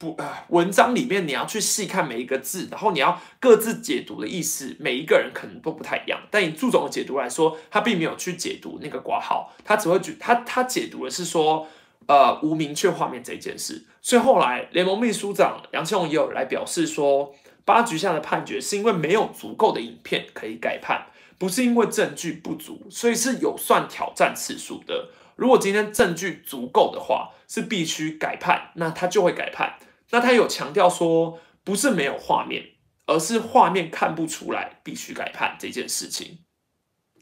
[0.02, 0.17] 不，
[0.48, 6.20] 文章里面你要去细看每一个字，然后你要各自解读的意思，每一个人可能都不太一样。
[6.32, 11.67] 但以祝总的解读来说，他并没有去解读那个挂号，他只会觉他他解读的是说，
[12.08, 13.86] 呃，无明确画面这件事。
[14.02, 17.34] 所以后来联盟秘书长杨庆荣也有来表示说，
[17.64, 25.10] 八局下的判决是因为没有足够的影片可以改判，不是因为证据不足，所以是有算挑战次数的。
[25.36, 29.78] 如果今天证据足够的话，是必须改判，那他就会改判。
[30.12, 32.64] 那他有强调说，不是没有画面，
[33.06, 36.39] 而是画面看不出来，必须改判这件事情。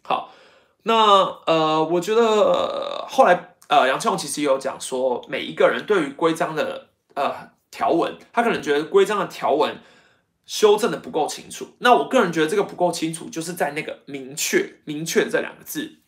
[0.03, 0.33] 好，
[0.83, 0.93] 那
[1.45, 9.77] 呃，我觉得后来呃，杨庆荣其实有讲说，每一个人对于规章的呃条文，他可能觉得规章的条文
[10.45, 11.69] 修正的不够清楚。
[11.77, 15.99] 那我个人觉得这个不够清楚，就是在那个明确、明确这两个字，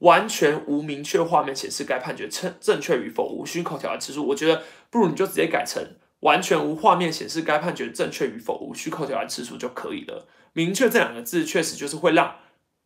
[0.00, 4.28] 完全无明确画面显示该判决正正确与否，无需扣条的次数。
[4.28, 5.82] 我觉得不如你就直接改成。
[6.20, 10.26] 完全无画面显示该判决正确与否，无需扣条案次数就可以了。
[10.52, 12.34] 明确这两个字，确实就是会让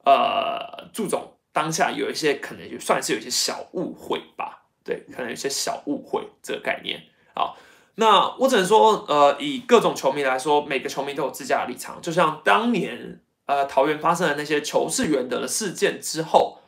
[0.05, 4.61] 呃祝总当下有一些可能就算是有一些小误会吧。
[4.85, 7.01] 对，可能有些小误会这个概念。
[7.37, 7.57] 好，
[7.95, 12.03] 那我只能说，呃，以各种球迷来说，每个球迷都有自家的立场。
[12.03, 16.59] 就像当年，呃，桃园发生的那些球是缘得的事件之后，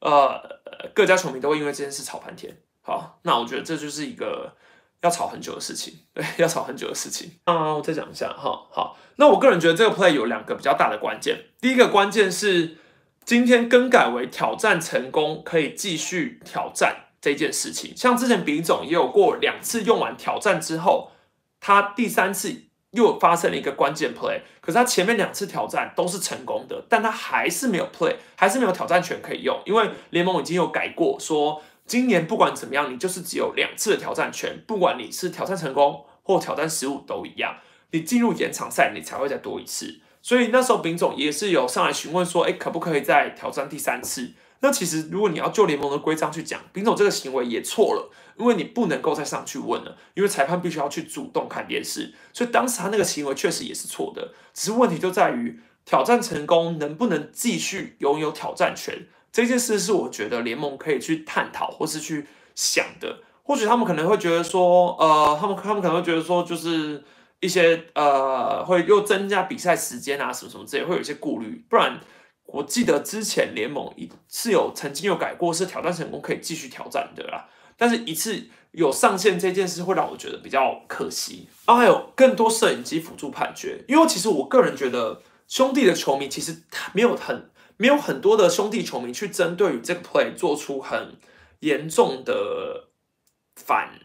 [0.00, 0.40] 呃，
[0.94, 2.56] 各家球迷都会因为这件事吵翻天。
[2.80, 4.54] 好，那我觉得这就是一个
[5.02, 7.30] 要吵很久的事情，对，要吵很久的事情。
[7.44, 11.44] 啊，我再讲一下，哈，好，那我个人觉得这个 play 有两个比较大的关键。
[11.60, 12.78] 第一个关键是
[13.28, 17.08] 今天更改为挑战成功，可以继续挑战。
[17.20, 21.10] 这件事情，像之前丙总也有过两次用完挑战之后，
[21.60, 22.62] 他第三次
[22.92, 37.58] 又发生了一个关键 play，可是他前面两次挑战都是成功的，但他还是没有 play，还是没有挑战权可以用，因为联盟已经有改过，说今年不管怎么样，你就是只有两次的挑战权，不管你是挑战成功或挑战失误都一样，
[37.90, 44.32] 你进入延长赛你才会再多一次，所以那时候丙总也是有上来询问说，哎，可不可以再挑战第三次？
[44.60, 54.32] 那其实，如果你要就联盟的规章去讲，丙总这个行为也错了，因为你不能够再上去问了，因为裁判必须要去主动看电视，所以当时他那个行为确实也是错的。
[54.52, 63.20] 只是问题就在于挑战成功能不能继续拥有挑战权这件事，是我觉得联盟可以去探讨或是去想的。
[63.44, 67.04] 或许他们可能会觉得说，呃，他们他们可能会觉得说，就是
[67.40, 72.00] 一些呃，会又增加比赛时间啊，什么什么之类，会有一些顾虑，不然。
[72.50, 77.46] 我记得之前联盟一是有曾经有改过，是挑战成功可以继续挑战的啦。
[77.76, 81.46] 但是一次有上线这件事会让我觉得比较可惜。
[81.66, 86.62] 然后还有更多摄影机辅助判决，因为其实我个人觉得兄弟的球迷其实
[86.94, 91.18] 没有很没有很多的兄弟球迷去针对于这个 play 做出很
[91.60, 92.88] 严重的
[93.56, 94.00] 反，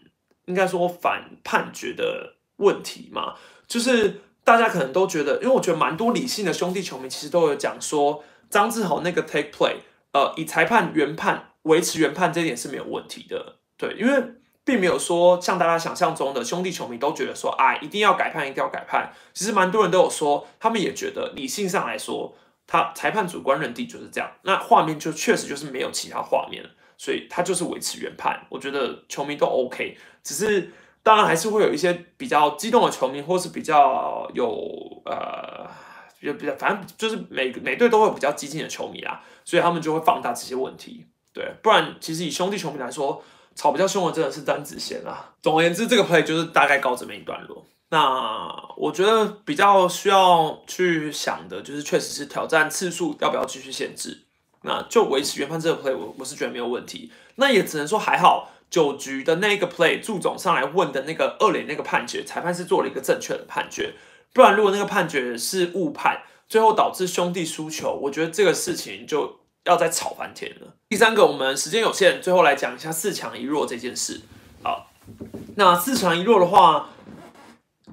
[0.48, 3.36] 应该说反判决的问题嘛。
[3.68, 8.24] 就是大家可能都觉得，因为我觉得蛮多理性的兄弟球迷其实都有讲说。
[8.50, 9.78] 张志豪那个 take play，
[10.12, 14.24] 呃，以裁判原判维持原判这一点是没有问题的，对，因为
[14.64, 19.12] 并没有说像大家想象中的兄弟球迷都觉得说，啊，一定要改判，一定要改判。
[19.34, 22.36] 其实蛮多人都有说，他们也觉得理性上来说，
[22.68, 24.30] 他裁判主观认定就是这样。
[24.44, 26.64] 那画面就确实就是没有其他画面，
[26.96, 28.46] 所以他就是维持原判。
[28.50, 30.72] 我觉得球迷都 OK，只是
[31.04, 34.50] 当然还是会有一些比较激动的球迷，或是比较有
[35.06, 35.70] 呃。
[36.20, 41.06] 比较比较，反正就是每每队都会有比较激进的球迷啊，所以他们就会放大这些问题。
[41.34, 43.22] 对，不然其实以兄弟球迷来说，
[43.56, 45.34] 吵比较凶的真的是詹子贤啊。
[45.42, 47.66] 总而言之，这个 play 就是大概告这么一段落。
[47.90, 54.26] 那我觉得比较需要去想的就是，确实是挑战次数要不要继续限制。
[54.62, 57.12] 那就维持原判这个 play，我我是觉得没有问题。
[57.36, 63.94] 那也只能说还好，九局的那个 play，祝总上来问的那个二垒那个判决，裁判是做了一个正确的判决。
[64.34, 70.74] 不然，如果那个判决是误判，最后导致兄弟输球，我觉得这个事情就要再吵翻天了。
[70.90, 74.22] 第三个，我们时间有限，最后来讲一下四强一弱这件事。
[74.64, 74.90] 好，
[75.56, 76.90] 那四强一弱的话，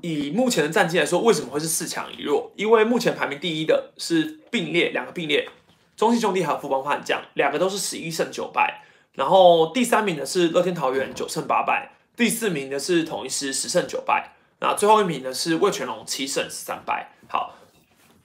[0.00, 2.52] 以目前的战绩来说，为什么会是四强一弱？
[2.56, 5.46] 因为目前排名第一的是并列两个并列，
[5.94, 8.86] 中信兄弟还有富邦悍将，两个都是十一胜九败。
[9.14, 14.36] 然后第三名的是乐天桃园九胜八败，第四名的是统一师十胜九败。
[14.60, 17.12] 那最后一名呢是魏全龙七胜十三败。
[17.28, 17.56] 好，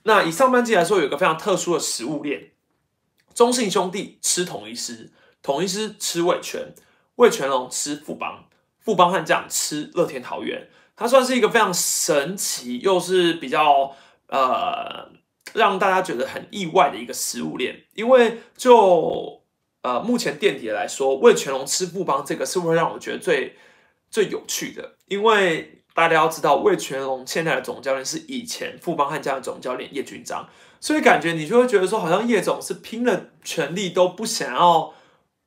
[0.03, 2.51] 那以上半季来说，有一个非常特殊的食物链，
[3.33, 5.11] 中信兄弟吃统一师，
[5.41, 6.73] 统一师吃魏全，
[7.15, 8.45] 魏全龙吃富邦，
[8.79, 10.67] 富邦悍将吃乐天桃园。
[10.97, 13.95] 它算是一个非常神奇，又是比较
[14.27, 15.09] 呃
[15.53, 17.85] 让大家觉得很意外的一个食物链。
[17.93, 19.41] 因为就
[19.85, 23.55] 呃目前垫底来说，魏全龙吃富邦这个是会让我觉得最
[24.09, 25.71] 最有趣的，因为。
[25.95, 30.45] 大家要知道，魏全龙现在的总教练是以前富邦悍将的总教练叶军章，
[30.81, 34.93] 所以感觉你就会觉得说，好像叶总是拼了全力都不想要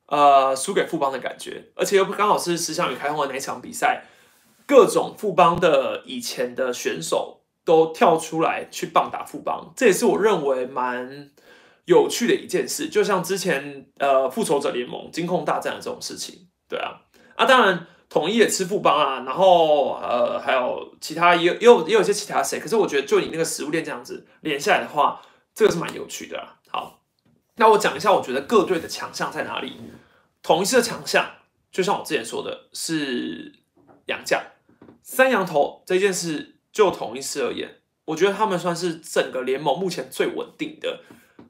[0.06, 4.04] 呃输给富邦的感觉，而且又刚好是石祥宇开轰的那场比赛，
[4.66, 11.28] 各种富邦的以前的选手都跳出来去棒打富邦，这也是我认为蛮
[11.88, 17.00] 有趣的一件事，就像之前呃复仇者联盟金控大战的这种事情，对啊，
[17.34, 17.86] 啊当然。
[18.10, 25.20] 统一也吃富邦啊，然后呃还有其他也也有也有一些其他谁，可是我觉得就你那个食物链这样子连下来的话，
[25.54, 26.56] 这个是蛮有趣的啊。
[26.70, 27.02] 好，
[27.56, 29.76] 那我讲一下我觉得各队的强项在哪里。
[30.42, 31.32] 统一的强项，
[31.70, 33.52] 就像我之前说的，是
[34.06, 34.42] 洋将
[35.02, 41.02] 三羊头这件事，就统一师而言，我觉得他们算是整个联盟目前最稳定的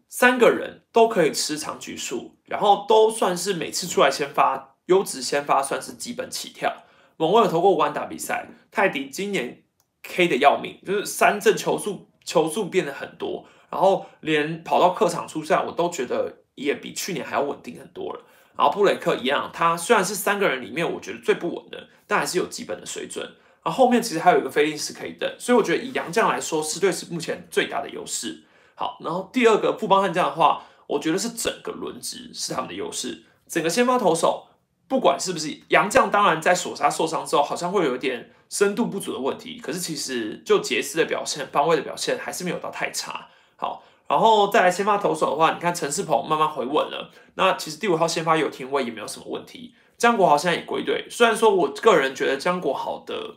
[0.08, 4.76] 三个人都可以吃长局数，然后都算是每次出来先发。
[4.86, 6.84] 优质先发算是基本起跳。
[7.18, 9.62] 蒙威尔投过五打比赛，泰迪今年
[10.02, 18.24] K 的要命，就是三阵球速球速变得很多，然后连跑到客场出赛，我都觉得也比去年还要稳定很多了。
[18.56, 23.24] 然后布雷克一样，他虽然是三个人里面我觉得最不稳的，但还是有基本的水准。
[23.62, 28.44] 然后后面其实还有一个菲利斯可以等，所以我觉得以杨将来说，是队是目前最大的优势。
[28.78, 34.46] 好，然后第二个富邦悍将的话，我觉得是整个轮值是他们的优势，整个先发投手。
[34.86, 39.60] 不管是不是杨将，当然在索沙受伤之后，好像会有一点深度不足的问题。
[39.60, 43.28] 可是其实就杰斯的表现、方位的表现，还是没有到太差。
[43.56, 47.10] 好，然后再来先发投手的话，你看陈世鹏慢慢回稳了。
[47.34, 49.74] 那其实第五号先发有停位也没有什么问题。
[49.98, 53.34] 江国豪现在也归队，虽然说我个人觉得江国豪的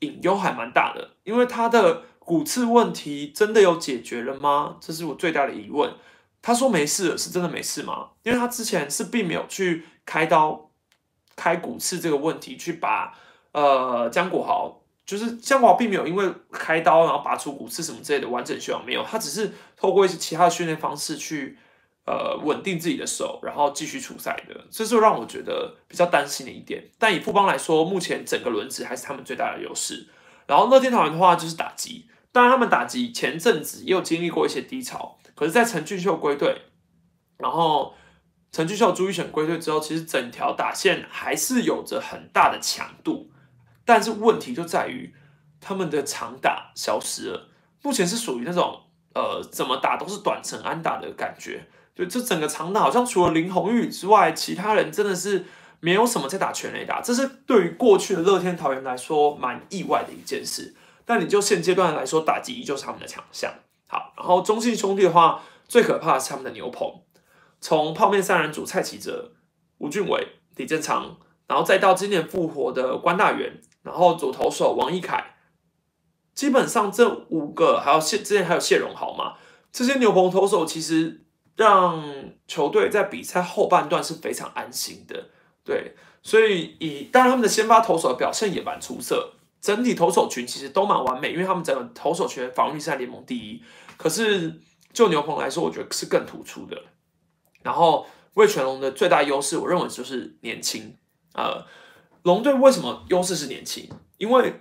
[0.00, 4.76] 隐忧还蛮大的，因为他的骨刺问题真的有解决了吗？
[4.82, 5.94] 这是我最大的疑问。
[6.42, 8.10] 他说没事，是真的没事吗？
[8.22, 10.64] 因为他之前是并没有去开刀。
[11.38, 13.12] 开骨刺这个问题，去把
[13.52, 21.58] 呃江国豪，就是江国豪并没有因为开刀然后拔出骨刺什么之类的完整修养没有，他只是透过一些其他的训练方式去
[22.06, 26.88] 呃稳定自己的手，然后继续出赛的，这是让我觉得比较担心的一点。
[26.98, 30.08] 但以富邦来说，目前整个轮值还是他们最大的优势。
[30.46, 32.06] 然后乐天桃园的话就是打击，
[32.36, 36.60] 当然他们打击前阵子也有经历过一些低潮，可是，在陈俊秀归队，
[37.38, 37.94] 然后。
[38.52, 43.30] 陈俊秀、朱一选归队之后，其实整条打线还是有着很大的强度，
[43.84, 45.14] 但是问题就在于
[45.60, 47.50] 他们的长打消失了。
[47.82, 48.84] 目前是属于那种
[49.14, 51.66] 呃，怎么打都是短程安打的感觉。
[51.94, 55.44] 就这整个长打好像除了林红玉之外，其他人真的是
[55.80, 57.02] 没有什么在打全垒打。
[57.02, 60.74] 这是对于过去的乐天桃园来说蛮意外的一件事。
[61.06, 63.50] 但你就现阶段来说，打击依旧是他们的强项。
[63.86, 67.00] 好，然后中信兄弟的话，最可怕的是他们的牛棚。
[67.60, 69.32] 从泡面三人组蔡奇哲、
[69.78, 70.26] 吴俊伟、
[70.56, 75.36] 李正昌，然后再到今年复活的关大元，然后左投手王一凯，
[76.34, 79.34] 基本上这五个还有谢之前还有谢荣豪嘛，
[79.72, 81.24] 这些牛棚投手其实
[81.56, 82.02] 让
[82.46, 85.30] 球队在比赛后半段是非常安心的。
[85.64, 89.35] 对，所以以当然他们的先发投手表现也蛮出色，
[89.66, 93.60] 整体投手群其实都蛮完美，因为他们整个投手群防御率在联盟第一。
[93.96, 94.60] 可是
[94.92, 96.80] 就牛棚来说，我觉得是更突出的。
[97.64, 100.94] 然后魏全龙的最大优势，我认为就是年轻。
[101.34, 101.66] 呃，
[102.22, 103.90] 龙队为什么优势是年轻？
[104.18, 104.60] 因为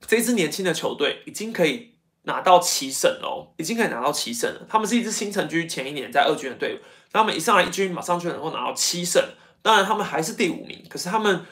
[0.00, 4.64] 这支年轻的球队已经可以拿到七胜哦，已经可以拿到七胜了。
[4.66, 6.78] 他们是一支新城军前一年在二军的队伍，
[7.12, 9.22] 他们一上来一军马上就能够拿到七胜。
[9.60, 11.44] 当然他们还是第五名，可是他们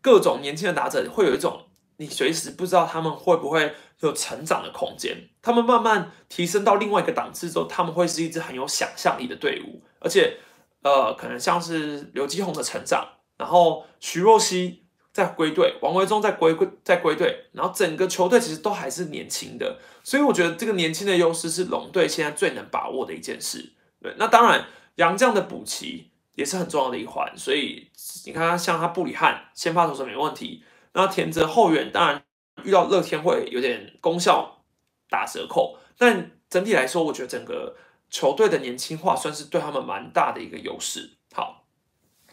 [0.00, 1.66] 各种年轻的打者会有一种。
[1.98, 5.28] 你随时不知道他们会不会有成长的空间。
[5.40, 9.82] 他们慢慢提升到另外一个档次之后，他们会是一支很有想象力的队伍。
[10.00, 10.38] 而且，
[10.82, 19.78] 呃，可能像是刘基宏的成长，然后徐若曦在归队，王维忠在归归在归队，然后整个球队其实都还是年轻的。
[20.02, 23.72] 所以我觉得这个年轻的优势是龙队现在最能把握的一件事。
[24.00, 24.66] 对，那当然
[24.96, 27.32] 杨绛的补齐也是很重要的一环。
[27.36, 27.88] 所以
[28.26, 30.64] 你看，像他布里汉先发投手没问题。
[30.94, 32.22] 那田泽后援当然
[32.64, 34.64] 遇到乐天会有点功效
[35.08, 37.76] 打折扣，但整体来说，我觉得整个
[38.10, 41.16] 球队的年轻化算是对他们蛮大的一个优势。
[41.32, 41.64] 好，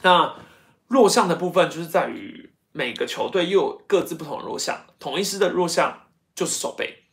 [0.02, 0.36] 那
[0.88, 7.06] 弱项的部分就是在于每个球队又有各自不同的弱项，统一师的弱项就是守备，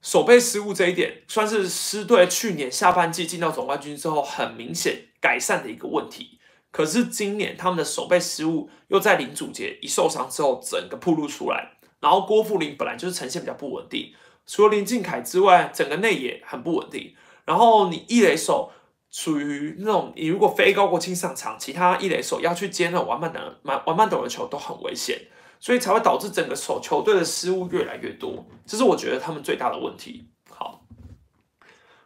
[0.00, 6.40] 守备失误这一点算是狮队去年下半季进到总冠军之后很明显改善的一个问题。
[6.74, 14.12] 可是今年他们的守备失误又在林祖杰一受伤之后整个暴露出来，然后郭富林本来就是呈现比较不稳定，
[14.44, 17.14] 除了林敬凯之外，整个内野很不稳定。
[17.44, 18.72] 然后你一垒手
[19.08, 25.16] 属于那种你如果非高国庆上场，其他一垒手要去接那种玩慢等、玩玩慢斗的球都很危险，
[25.60, 28.44] 所以才会导致整个手球队的失误越来越多。
[28.66, 30.28] 这是我觉得他们最大的问题。
[30.50, 30.84] 好，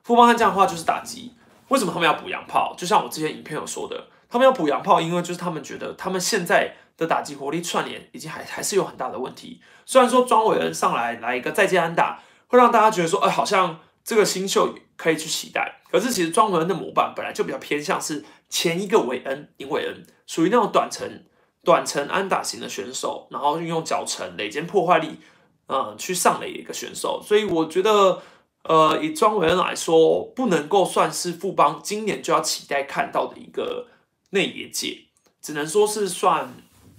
[0.02, 1.32] 富邦悍这样的话就是打击，
[1.68, 2.74] 为什么他们要补洋炮？
[2.76, 4.10] 就像我之前影片有说的。
[4.30, 9.60] 他们要补洋炮，因为就是他们觉得他们现在的打击火力串联已经还还是有很大的问题。
[9.86, 15.80] 虽然说庄伟恩上来来一个再见安打，会让大家觉得说，哎，好像这个新秀可以去期待。
[15.90, 21.24] 可是其实庄伟恩的模板本来就比较偏向是前一个韦恩林伟恩，属于那种短程
[21.64, 25.20] 短程安打型的选手，然后运用脚程垒间破坏力，
[25.68, 27.22] 嗯，去上垒的一个选手。
[27.24, 28.20] 所以我觉得，
[28.64, 33.86] 呃，以庄伟恩来说，不能够算是富邦今年就要期待看到的一个。
[34.30, 35.06] 内野界
[35.40, 36.54] 只能说是算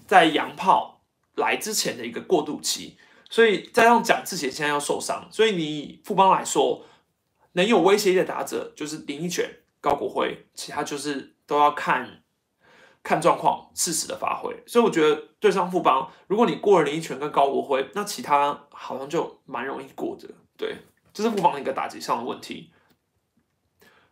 [0.08, 1.02] 在洋炮
[1.36, 2.98] 来之前的一个过渡期，
[3.30, 6.86] 所以再让蒋志贤现在要受伤，所以你富邦来说
[7.54, 9.50] 能有威胁的打者就是林一泉、
[9.80, 12.24] 高国辉，其他就是都要看
[13.04, 14.56] 看状况，适时的发挥。
[14.66, 20.28] 所以我觉得对上富邦，如果你过了林一泉跟高国辉，那其他好像就蛮容易过的。
[20.58, 20.78] 对，
[21.14, 22.72] 这是富邦的一个打击上的问题。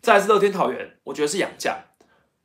[0.01, 1.75] 再来是乐天桃园，我觉得是杨将。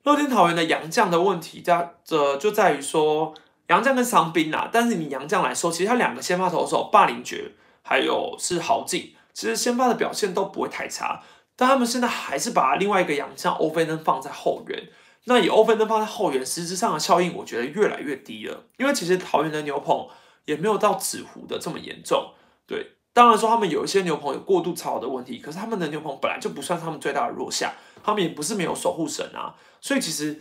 [0.04, 3.32] 乐天桃园的杨将的问题在这就在于说
[3.68, 11.22] 杨将跟伤兵啊，但是你杨将来说，其实他两个先发投手霸凌爵还有是豪进，其实先发的表现都不会太差，
[11.56, 14.88] 但他们现在还是把另外一个杨将欧菲登放在后援。
[15.24, 20.08] 那以欧菲登放在后援，实质上的效应我觉得越来越低了，因为其实桃园的牛棚
[20.46, 22.32] 也没有到纸糊的这么严重。
[22.66, 27.70] 对，当然说他们有一些牛棚有过度操的问题，可是他们的牛棚本来就不算他们最大的弱项，
[28.02, 29.54] 他们也不是没有守护神啊。
[29.80, 30.40] 所以其实，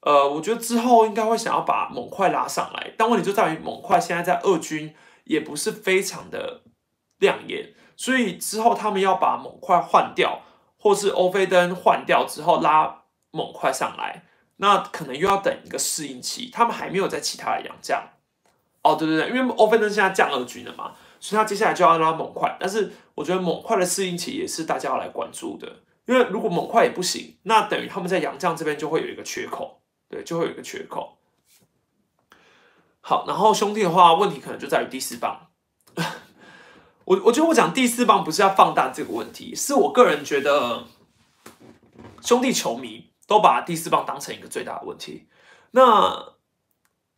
[0.00, 4.94] 呃，我觉得之后应该会想要把猛快拉上来，但问题就在于猛快现在在二军
[5.24, 6.62] 也不是非常的
[7.18, 10.42] 亮眼，所以之后他们要把猛快换掉，
[10.78, 13.02] 或是欧菲登换掉之后拉。
[13.32, 14.24] 猛快上来，
[14.56, 16.48] 那可能又要等一个适应期。
[16.50, 18.02] 他们还没有在其他的洋将
[18.82, 22.56] 哦，对对对，因为欧菲登现在降二军了嘛，所以他接下来就要拉猛快。
[22.58, 25.70] 但是我觉得猛快的适应期也是大家要来关注的，
[26.06, 31.18] 因为如果猛快也不行，那等于他们在洋将这边就会有一个缺口，对，就会有一个缺口。
[33.00, 35.48] 好，然后兄弟的话，问题可能就在于第四棒。
[37.04, 40.86] 我我觉得我讲第四棒不是要放大这个问题，是我个人觉得
[42.22, 43.12] 兄弟球迷。
[43.28, 45.26] 都把第四棒当成一个最大的问题。
[45.72, 46.36] 那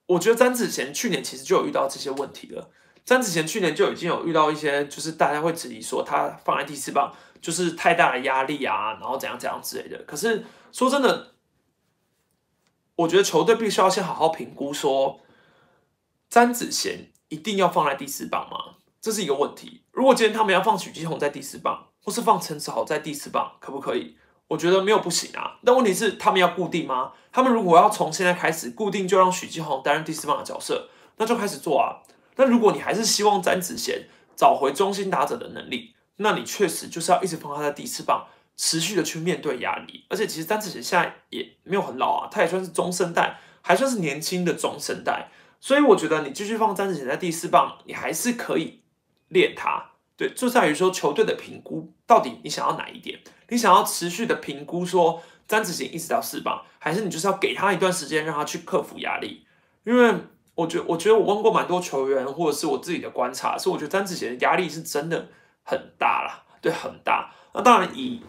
[0.07, 2.71] 我觉得詹子贤去年其实就有遇到这些问题了。
[3.09, 9.97] 詹子贤去年就已经有遇到一些，就是大家会质疑说他放在第四棒就是太大的压力啊，然后怎样怎样之类的。
[10.07, 11.33] 可是说真的，
[12.97, 15.21] 我觉得球队必须要先好好评估说，
[16.29, 18.77] 詹子贤一定要放在第四棒吗？
[19.01, 19.85] 这是一个问题。
[19.93, 24.19] 如果今天他们要放许继宏在第四棒，或是放陈子豪在第四棒，可不可以？
[24.49, 27.13] 我觉得没有不行啊，但问题是他们要固定吗？
[27.33, 32.05] 他们如果要从现在开始固定，就让许继宏担任第四棒的角色，那就开始做啊。
[32.39, 38.27] 那如果你还是希望詹子贤找回中心打者的能力，那你确实就是要一直放他在第四棒，
[38.57, 40.07] 持续的去面对压力。
[40.09, 45.31] 而且其实詹子贤现在也没有很老啊，他也算是中生代，还算是年轻的中生代，
[45.61, 48.83] 所以我觉得你继续放詹子贤在第四棒，你还是可以
[49.29, 49.91] 练他。
[50.17, 53.21] 对，就在于说球队的评估，到底你想要哪一点？
[53.49, 59.47] 你想要持续的评估说詹子贤一直到四棒，还是你就是要给他一段时间让他去克服压力？
[59.85, 60.15] 因为
[60.59, 65.29] 我觉，我觉得我问过蛮多球员，或者是我自己的观察，是我觉得詹子贤的压力是真的
[65.63, 67.31] 很大啦，对，很大。
[67.55, 68.21] 那当然以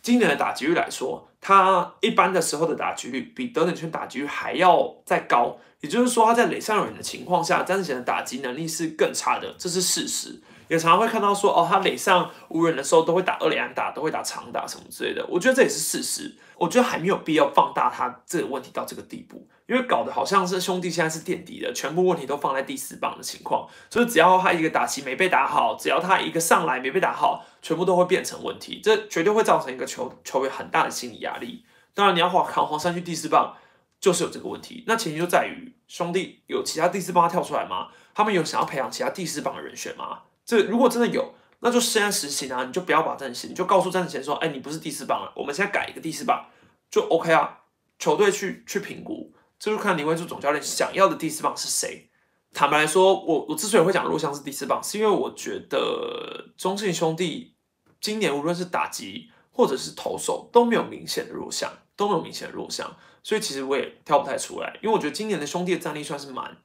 [0.00, 10.40] 今年的打击率来说，他一般的时候的打击率比德等圈打击率还要再高，也就是说他在垒上有人的情况下，詹子贤的打击能力是更差的，这是事实。
[10.68, 15.26] 也常常会看到说，哦，他垒上无人的时候都会打二垒安打，都会打长打什么之类的。
[15.28, 16.36] 我觉得这也是事实。
[16.56, 23.66] 我觉得还没有必要放大他这个问题到这个地步，因为搞得好像是兄弟现在是垫底的，全部问题都放在第四棒的情况。
[23.88, 28.80] 所以只要他一个打击没被打好，只要他一个上来没被打好，全部都会变成问题。
[28.84, 31.64] 这绝对会造成一个球球员很大的心理压力。
[31.94, 33.56] 当然，你要黄扛黄山去第四棒，
[33.98, 34.84] 就是有这个问题。
[34.86, 37.88] 那前提就在于兄弟有其他第四棒跳出来吗？
[38.14, 40.22] 他们有想要培养其他第四棒的人选吗？
[40.44, 42.64] 这如果真的有，那就现在实行啊！
[42.64, 46.44] 你就不要把阵型，你就告诉战子贤说：“哎，你不是第四棒了，我们现在改一个第四棒，
[46.90, 47.60] 就 OK 啊。”
[47.96, 49.23] 球队去去评估，
[49.64, 52.10] 就是看林威柱总教练想要的第四棒是谁。
[52.52, 57.54] 坦白来说，我我之所以会讲弱项是第四棒，是因为我觉得中信兄弟
[58.00, 64.78] 今年无论是打击或者是投手都没有明显的弱项，都没有明显的弱项，所以其实我也挑不太出来。
[64.82, 66.56] 因为我觉得今年的兄弟的战力算是蛮。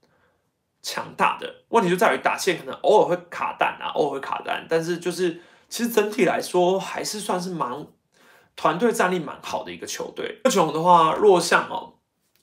[0.81, 7.85] 强大的问题就在于打线可能偶尔会卡弹啊，偶尔会卡弹，但是就是其实整体来说还是算是蛮
[8.55, 10.39] 团队战力蛮好的一个球队。
[10.45, 11.95] 这种的话弱项哦，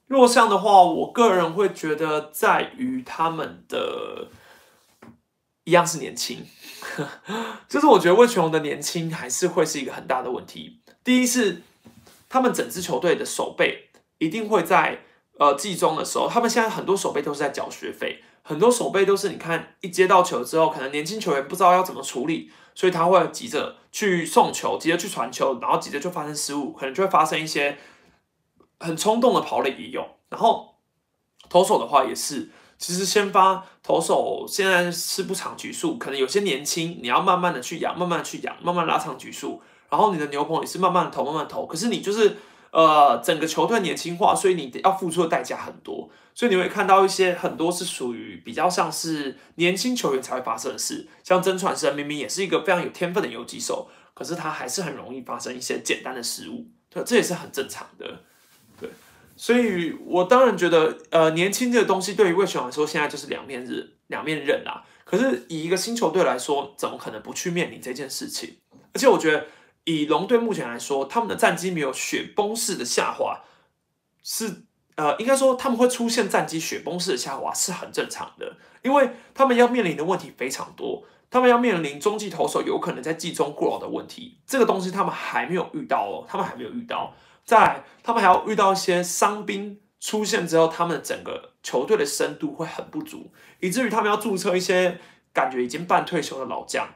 [0.06, 4.28] 弱项的话，我个人会觉得在于他们的
[5.64, 6.44] 一样是年轻，
[7.68, 10.80] 就是我觉得魏全龙的年轻还是会是一个很大的问题。
[11.02, 11.62] 第一是
[12.28, 15.02] 他们整支球队的守备一定会在。
[15.38, 27.76] 呃，季中的时候，他们现在很多守备都是在缴学费，很多守备都是你看一接到球之后，可能年轻球员不知道要怎么处理，所以他会急着去送球，急着去传球，然后急着就发生失误，可能就会发生一些
[28.78, 30.06] 很冲动的跑垒也有。
[30.28, 30.76] 然后
[31.48, 42.36] 投手的话也是，其实先发投手现在是不长局数，可能有些年轻，你要慢慢的去养，慢慢去养，慢慢拉长局数，然后你的牛棚也是慢慢投，慢慢投，可是你就是。
[42.72, 58.24] 呃，整个球队年轻化，所以你要付出的代价很多，所以你会看到一些很多是属于比较像是年轻球员才会发生的事，像曾传生明明也是一个非常有天分的游击手，可是他还是很容易发生一些简单的失误，对，这也是很正常的，
[59.36, 64.84] 所以我当然觉得，呃，年轻这个东西对于魏雄来说，现在就是两面刃，两面刃啦。
[65.04, 68.56] 可是以一个新球队来说，怎么可能不去面临这件事情？
[68.92, 69.46] 而且我觉得。
[69.88, 73.40] 以龙队目前来说，他们的战绩没有雪崩式的下滑，
[74.24, 74.64] 是
[74.96, 87.14] 呃，应该说他们会出现战绩雪崩式的下滑是很正常的，因为他们要面临的问题非常多，他们要面临中继投手有可能在季中过劳的问题，这个东西他们还没有遇到哦，他们还没有遇到。
[87.46, 94.98] 再，他们还要遇到一些伤兵出现之后，他们整个球队的深度会很不足，以至于他们要注册一些
[95.32, 96.86] 感觉已经半退休的老将。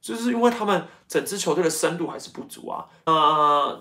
[0.00, 2.84] 就是因为他们整支球队的深度还是不足啊。
[3.06, 3.12] 那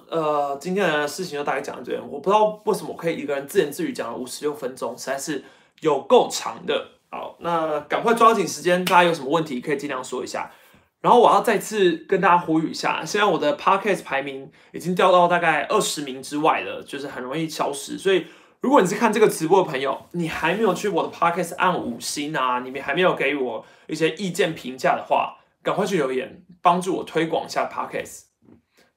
[0.09, 2.01] 呃，今天的事情就大概讲到这边。
[2.01, 5.43] 我不知道为什么我可以一个人自言自语讲了五十六分钟，实在是
[5.81, 6.91] 有够长的。
[7.11, 10.49] 好，那赶快抓紧时间，大家有什么问题可以尽量说一下。
[11.03, 17.97] 然后我要再次跟大家呼吁一下，现在我的 podcast 排名已经掉到大概二十名之外了，就是很容易消失。
[17.97, 18.25] 所以
[18.61, 25.37] 如果你是看这个直播的朋友，你还没有去我的 podcast 按五星啊，你们还没有给我一些意见评价的话。
[25.61, 28.23] 赶快去留言，帮助我推广一下 podcast。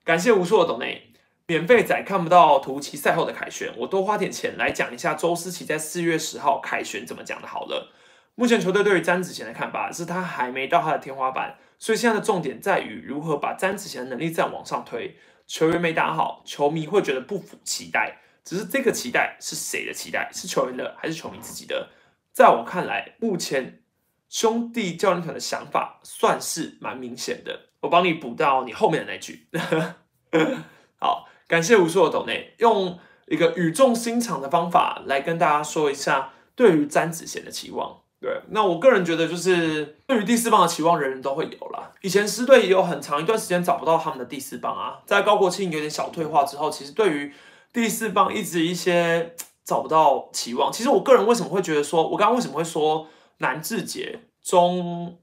[0.03, 1.13] 感谢无数的懂内，
[1.47, 7.47] 免费仔看不到图奇赛后的凯旋，我多花点钱来讲一下周思琪在四月十号凯旋怎么讲的。
[7.47, 7.93] 好了，
[8.37, 15.17] 目前球队对于詹子贤的看法是他还没到他的天花板，所以现在的重点在于如何把詹子贤的能力再往上推。
[15.49, 20.31] 球员没打好，球迷会觉得不符期待，只是这个期待是谁的期待？
[20.33, 21.89] 是球员的还是球迷自己的？
[22.33, 23.81] 在我看来，目前。
[24.29, 29.47] 兄弟教练团的想法算是蛮明显的，我帮你补到你后面的那句。
[30.99, 38.03] 好，感谢无数的抖内，用一个语重心长的方法来跟大家说一下对于詹子贤的期望。
[38.21, 41.93] 对，那我个人觉得就是对于第四棒的期望，人人都会有啦。
[42.01, 47.33] 以前师队也有很长一段时间找不到他们的第四棒啊，在高国庆有点小退化之后，其实对于
[47.73, 50.73] 第四棒一直一些找不到期望。
[50.73, 53.07] 其实我个人为什么会觉得说，我刚刚为什么会说？
[53.39, 55.19] 南志杰、中，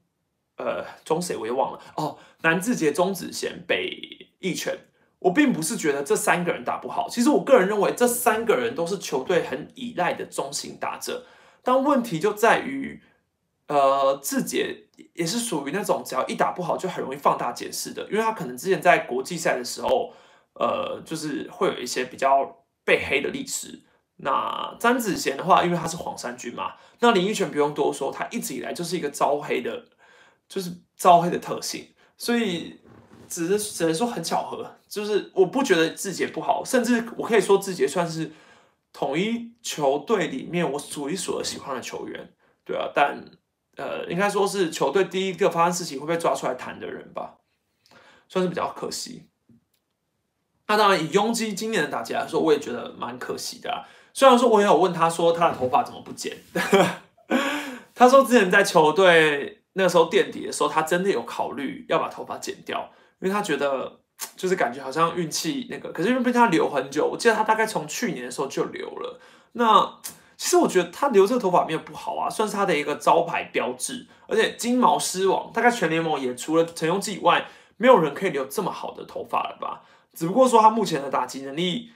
[0.57, 2.15] 呃，中谁我也忘了哦。
[2.43, 3.89] 南志杰、中子贤、北
[4.37, 4.77] 义全，
[5.17, 7.09] 我并不是觉得这三个人打不好。
[7.09, 11.25] 其实我个人认为，这三个人都是球队很依赖的中型打者。
[11.63, 13.01] 但问题就在于，
[13.67, 14.83] 呃，志杰
[15.13, 20.13] 也是属于那种只要一打不好就很容易放大解释的，因为他可能之前在国际赛的时候，
[20.53, 23.81] 呃，就是会有一些比较被黑的历史。
[24.17, 29.85] 那詹子贤的话，因为他是黄衫军嘛，那林奕泉不用多说，他一直以来就是一个招黑的，
[30.47, 32.79] 就是招黑的特性，所以
[33.27, 38.31] 只是只能说很巧合，就是我不觉得志杰不好，甚至我可以说志杰算是
[38.93, 42.31] 统一球队里面我数一数二喜欢的球员，
[42.63, 43.21] 对啊，但
[43.75, 47.39] 呃，应该说是球队第一个发生事情会被抓出来谈的人吧，
[48.29, 49.27] 算是比较可惜。
[50.67, 53.83] 那当然，以拥基今年的打击来说，我也觉得蛮可惜的啊。
[54.13, 56.37] 虽然说，我也有问他说他的头发怎么不剪，
[57.95, 64.01] 他说之前在球队那个时候垫底的时候，他真的有考虑要把头发剪掉，因为他觉得
[64.35, 69.19] 就是感觉好像运气那个，可是因为被他留很久，我记得他大概从去年的时候就留了。
[69.53, 69.99] 那
[70.37, 74.07] 其实我觉得他留这个头发没有不好啊，算是他的一个招牌标志。
[74.27, 77.45] 而且金毛狮王大概全联盟也除了陈庸基以外，
[77.77, 79.83] 没有人可以留这么好的头发了吧？
[80.13, 81.91] 只不过说他目前的打击能力。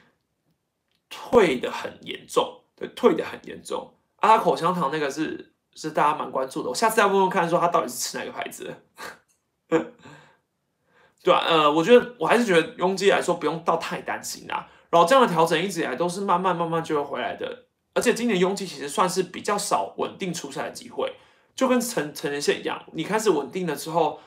[1.10, 3.94] 退的很严重，对，退的很严重。
[4.18, 8.76] 啊，他口香糖那个是是大家蛮关注的，我下次再问问看，说他到底是吃哪个牌子。
[11.28, 14.66] 对啊，呃，我觉得我还是觉得拥挤来说不用到太担心啦。
[14.90, 21.16] 然后这样的调整一直以来都是慢慢慢慢就会回来的，而且今年拥挤其实算是比较少稳定出赛的机会，
[21.54, 24.22] 就跟成成人线一样，你开始稳定了之后，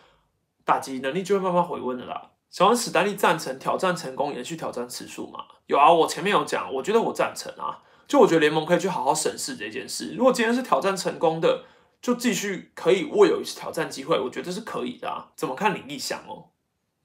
[0.66, 2.32] 打击能力就会慢慢回温的啦。
[2.50, 5.44] 小王史丹利赞成挑战成功延续挑战次数吗？
[5.68, 7.78] 有啊，我前面有讲，我觉得我赞成啊。
[8.06, 10.14] 就我觉得联盟可以去好好审视这件事。
[10.18, 11.64] 如果今天是挑战成功的，
[12.02, 15.30] 就继续可以握有一次挑战机会，我觉得是可以的啊。
[15.34, 16.50] 怎么看李立翔哦？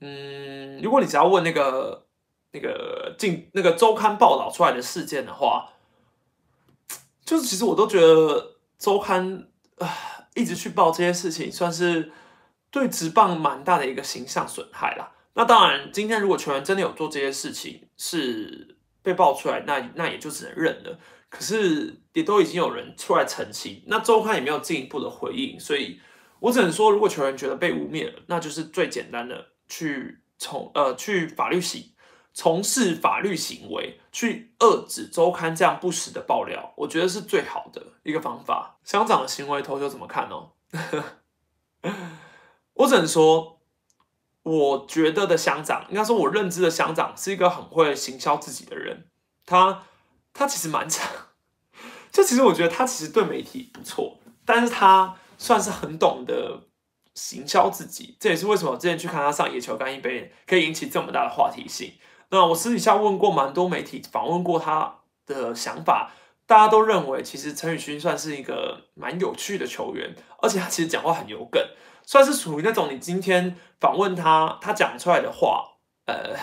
[0.01, 2.05] 嗯，如果你只要问那个
[2.51, 5.69] 那个进那个周刊报道出来的事件的话，
[7.23, 9.89] 就是其实我都觉得周刊啊
[10.35, 12.11] 一直去报这些事情，算是
[12.69, 15.13] 对职棒蛮大的一个形象损害啦。
[15.33, 20.99] 那当然，今天如果球员真的有做这些事情，是被爆出来，那那也就只能认了。
[21.29, 25.99] 可是也都已经有人出来澄清，那周刊也没有进一步的回应，所以
[26.39, 31.91] 我只能说，如果球员觉得被污蔑了，那就是最简单的去从呃去法律行
[32.33, 38.77] 从事法律行为，去遏制周刊这样不实的爆料，我觉得是最好的一个方法。
[38.83, 40.51] 乡长的行为，投球怎么看哦？
[42.75, 43.53] 我只能说。
[44.45, 49.07] 我觉得的乡长，应该说我认知的乡长是一个很会行销自己的人。
[49.43, 49.81] 他
[50.35, 51.09] 他其实蛮强，
[52.11, 56.67] 就其实我觉得他其实对媒体不错，但是他算是很懂得
[57.15, 58.15] 行销自己。
[58.19, 61.93] 这也是为什么我之前去看他上野球干一杯可以引起这么大的话题性。
[62.29, 66.11] 那我私底下问过蛮多媒体，访问过他的想法，
[66.45, 71.61] 大家都认为其实陈宇勋算是一个蛮有趣的球员，而且他其实讲话很有梗，
[72.03, 76.35] 算是属于那种你今天访问他，他讲出来的话，呃，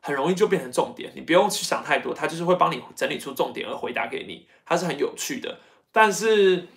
[0.00, 5.58] 很容易就变成重点，你不用去想太多，他就是会帮你整理出重点而回答给你，他是很有趣的。
[5.92, 6.68] 但是，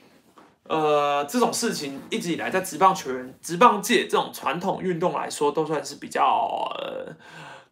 [0.69, 7.11] 呃，这种事情一直以来在职棒球员、职棒界这种传统运动来说，都算是比较呃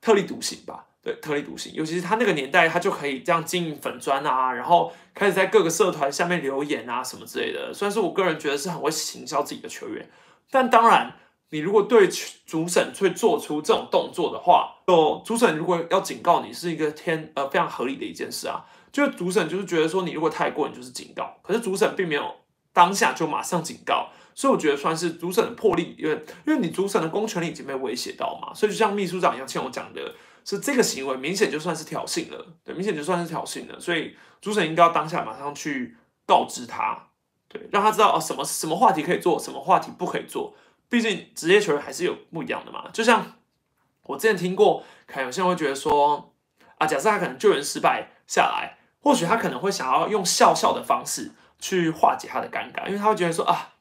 [0.02, 0.84] 特立独行吧。
[1.04, 7.72] 对，特立独行，尤其是他那个年代，他就可以这样经营粉砖啊，然后开始在各个社团下面留言啊什么之类的。
[7.72, 10.10] 虽然说我个人觉得是很会行销自己的球员，
[10.50, 11.14] 但当然，
[11.52, 12.10] 你如果对
[12.46, 18.66] 主审会做出这种动作的话，就主审如果要警告你，是一个天呃非常合理的一件事啊。
[18.92, 21.38] 就是主审就是觉得说你如果太过，你就是警告。
[21.44, 22.36] 可是主审并没有
[22.78, 30.14] 当下就马上警告，所以我觉得算是主审的魄力，因为因为你主审的公权力已经被威胁到嘛，所以就像秘书长杨倩我讲的。
[30.50, 36.98] 是这个行为明显就算是挑衅了，对，明显就算是挑衅了，所以主审应该要当下马上去告知他，
[37.50, 40.56] 对，让他知道哦什么什么话题可以做，什么话题不可以做。
[40.88, 42.86] 毕竟职业球员还是有不一样的嘛。
[42.94, 43.34] 就像
[44.04, 46.32] 我之前听过，可能有些人会觉得说，
[46.78, 53.74] 啊，假设他可能救援失败下来，或许他可能会想要用笑笑的方式去化解他的尴尬，因为他会觉得说啊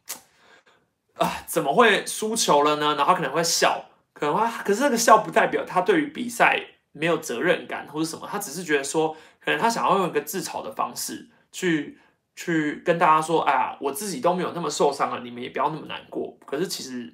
[1.18, 2.94] 啊怎么会输球了呢？
[2.96, 3.84] 然后可能会笑。
[4.18, 6.58] 可能啊，可是那个笑不代表他对于比赛
[6.92, 9.14] 没有责任感或者什么，他只是觉得说，
[9.44, 11.98] 可能他想要用一个自嘲的方式去
[12.34, 16.34] 去跟大家说，哎呀，我自己都没有那么受伤了，你们也不要那么难过。
[16.46, 17.12] 可是其实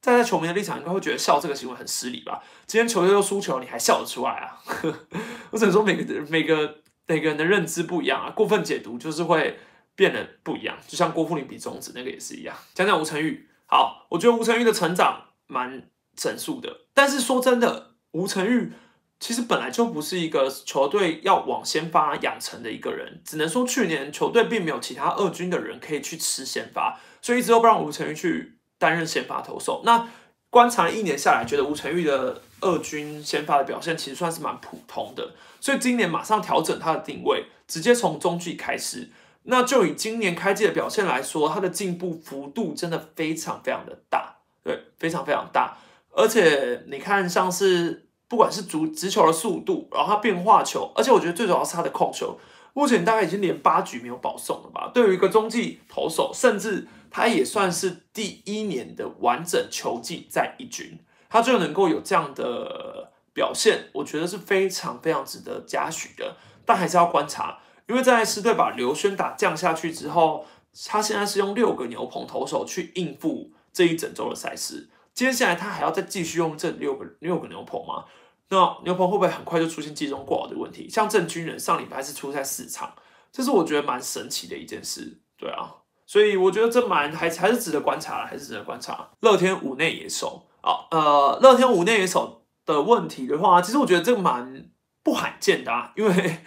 [0.00, 2.40] 站在球迷的立场，应该会觉得笑这个行为很失礼吧？
[2.68, 4.62] 今天球队又输球，你还笑得出来啊？
[5.50, 6.76] 我只能说每个每个
[7.08, 9.58] 每个人的认知不一样啊，过分解读就是会
[9.94, 10.76] 变得不一样。
[10.86, 12.56] 就像郭富林比中指那个也是一样。
[12.74, 15.88] 讲讲吴成玉，好，我觉得吴成玉的成长蛮。
[16.14, 18.70] 整数的，但是说真的，吴成玉
[19.18, 29.80] 其实本来就不是一个球队要往先发养成的一个人，只能说去年球队并没有其他二军的人可以去吃先发，所以一直都不让吴成玉去担任先发投手。
[29.86, 30.06] 那
[30.50, 35.32] 观察一年下来，觉得吴成玉的二军先发的表现其实算是蛮普通的，
[35.62, 39.08] 所以今年马上调整他的定位，直接从中继开始。
[39.44, 45.76] 那就以今年开季的表现来说，他的进步幅度真的非常非常的大，对，非常非常大。
[46.10, 52.38] 而且你看，像是不管是足直球的速度，然后他变化球，而且我觉得最主要是他的控球，
[52.72, 54.90] 目前大概已经连八局没有保送了吧？
[54.94, 66.36] 对于一个中继投手，甚至他也算是第一年的完整球季在一军，他就能够有这样的表现，我觉得是非常非常值得嘉许的。
[66.64, 67.58] 但还是要观察，
[67.88, 70.46] 因为在狮队把刘轩打降下去之后，
[70.88, 74.88] 他现在是用六个牛棚投手去应付这一整周的赛事。
[75.14, 78.04] 接下来他还要再继续用这六个六个牛棚吗？
[78.48, 80.88] 那牛棚会不会很快就出现集中挂的问题？
[80.88, 82.94] 像郑军人上礼拜是出在四场，
[83.30, 85.20] 这是我觉得蛮神奇的一件事。
[85.36, 85.74] 对啊，
[86.06, 89.10] 所以我觉得这蛮还还是值得观察，还是值得观察。
[89.20, 94.70] 乐天五内野手啊，呃，乐天五内野手的问题的话，其实我觉得这个蛮
[95.02, 96.38] 不罕见的啊，因为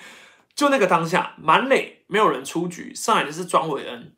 [0.55, 4.15] 就那个当下满垒没有人出局，上来的是庄伟恩。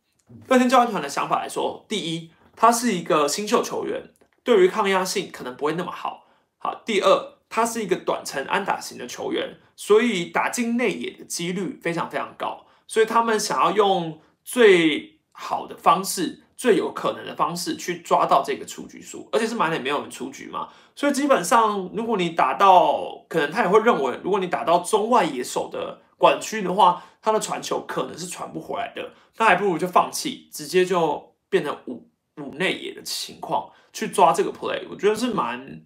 [0.47, 4.11] 乐天教练团的想法来说，第一，他是一个新秀球员。
[4.43, 6.25] 对于抗压性可能不会那么好。
[6.57, 12.65] 好，第二，他是一个短程安打型的球员，所以打进内野的几率非常非常高。
[12.87, 20.69] 所以他们想要用最好的方式、最有可能的方式去抓到这个出局数，而且是满垒没有人出局嘛。
[20.95, 33.71] 所以基本上，如果你打到，可能他也会认为，如果你打到中外野手的管区的话，他的传球可能是传不回来的，那还不如就放弃，直接就变成五五内野的情况。
[33.93, 35.81] 去抓这个 play，我觉得是蛮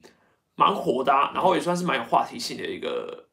[0.55, 3.27] 蛮火的，然后也算是蛮有话题性的一个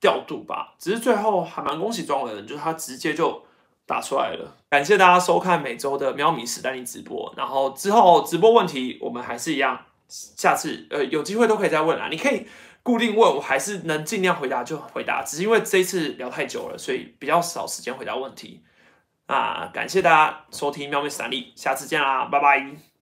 [0.00, 0.74] 调度吧。
[0.76, 3.44] 只是最后还蛮恭喜庄伟人，就是他直接就
[3.86, 4.56] 打出来了。
[4.70, 12.08] 感谢大家收看每周的喵米史丹尼直播，然后之后直播问题我们还是一样，下次呃有机会都可以再问啊。
[12.10, 12.44] 你可以
[12.84, 15.24] 固定问，我还是能尽量回答就回答。
[15.24, 18.62] 只是因为这一次聊太久了，所以比较少时间回答问题。
[19.26, 22.84] 啊，感谢大家收听喵米史丹利，下次见啦，拜拜。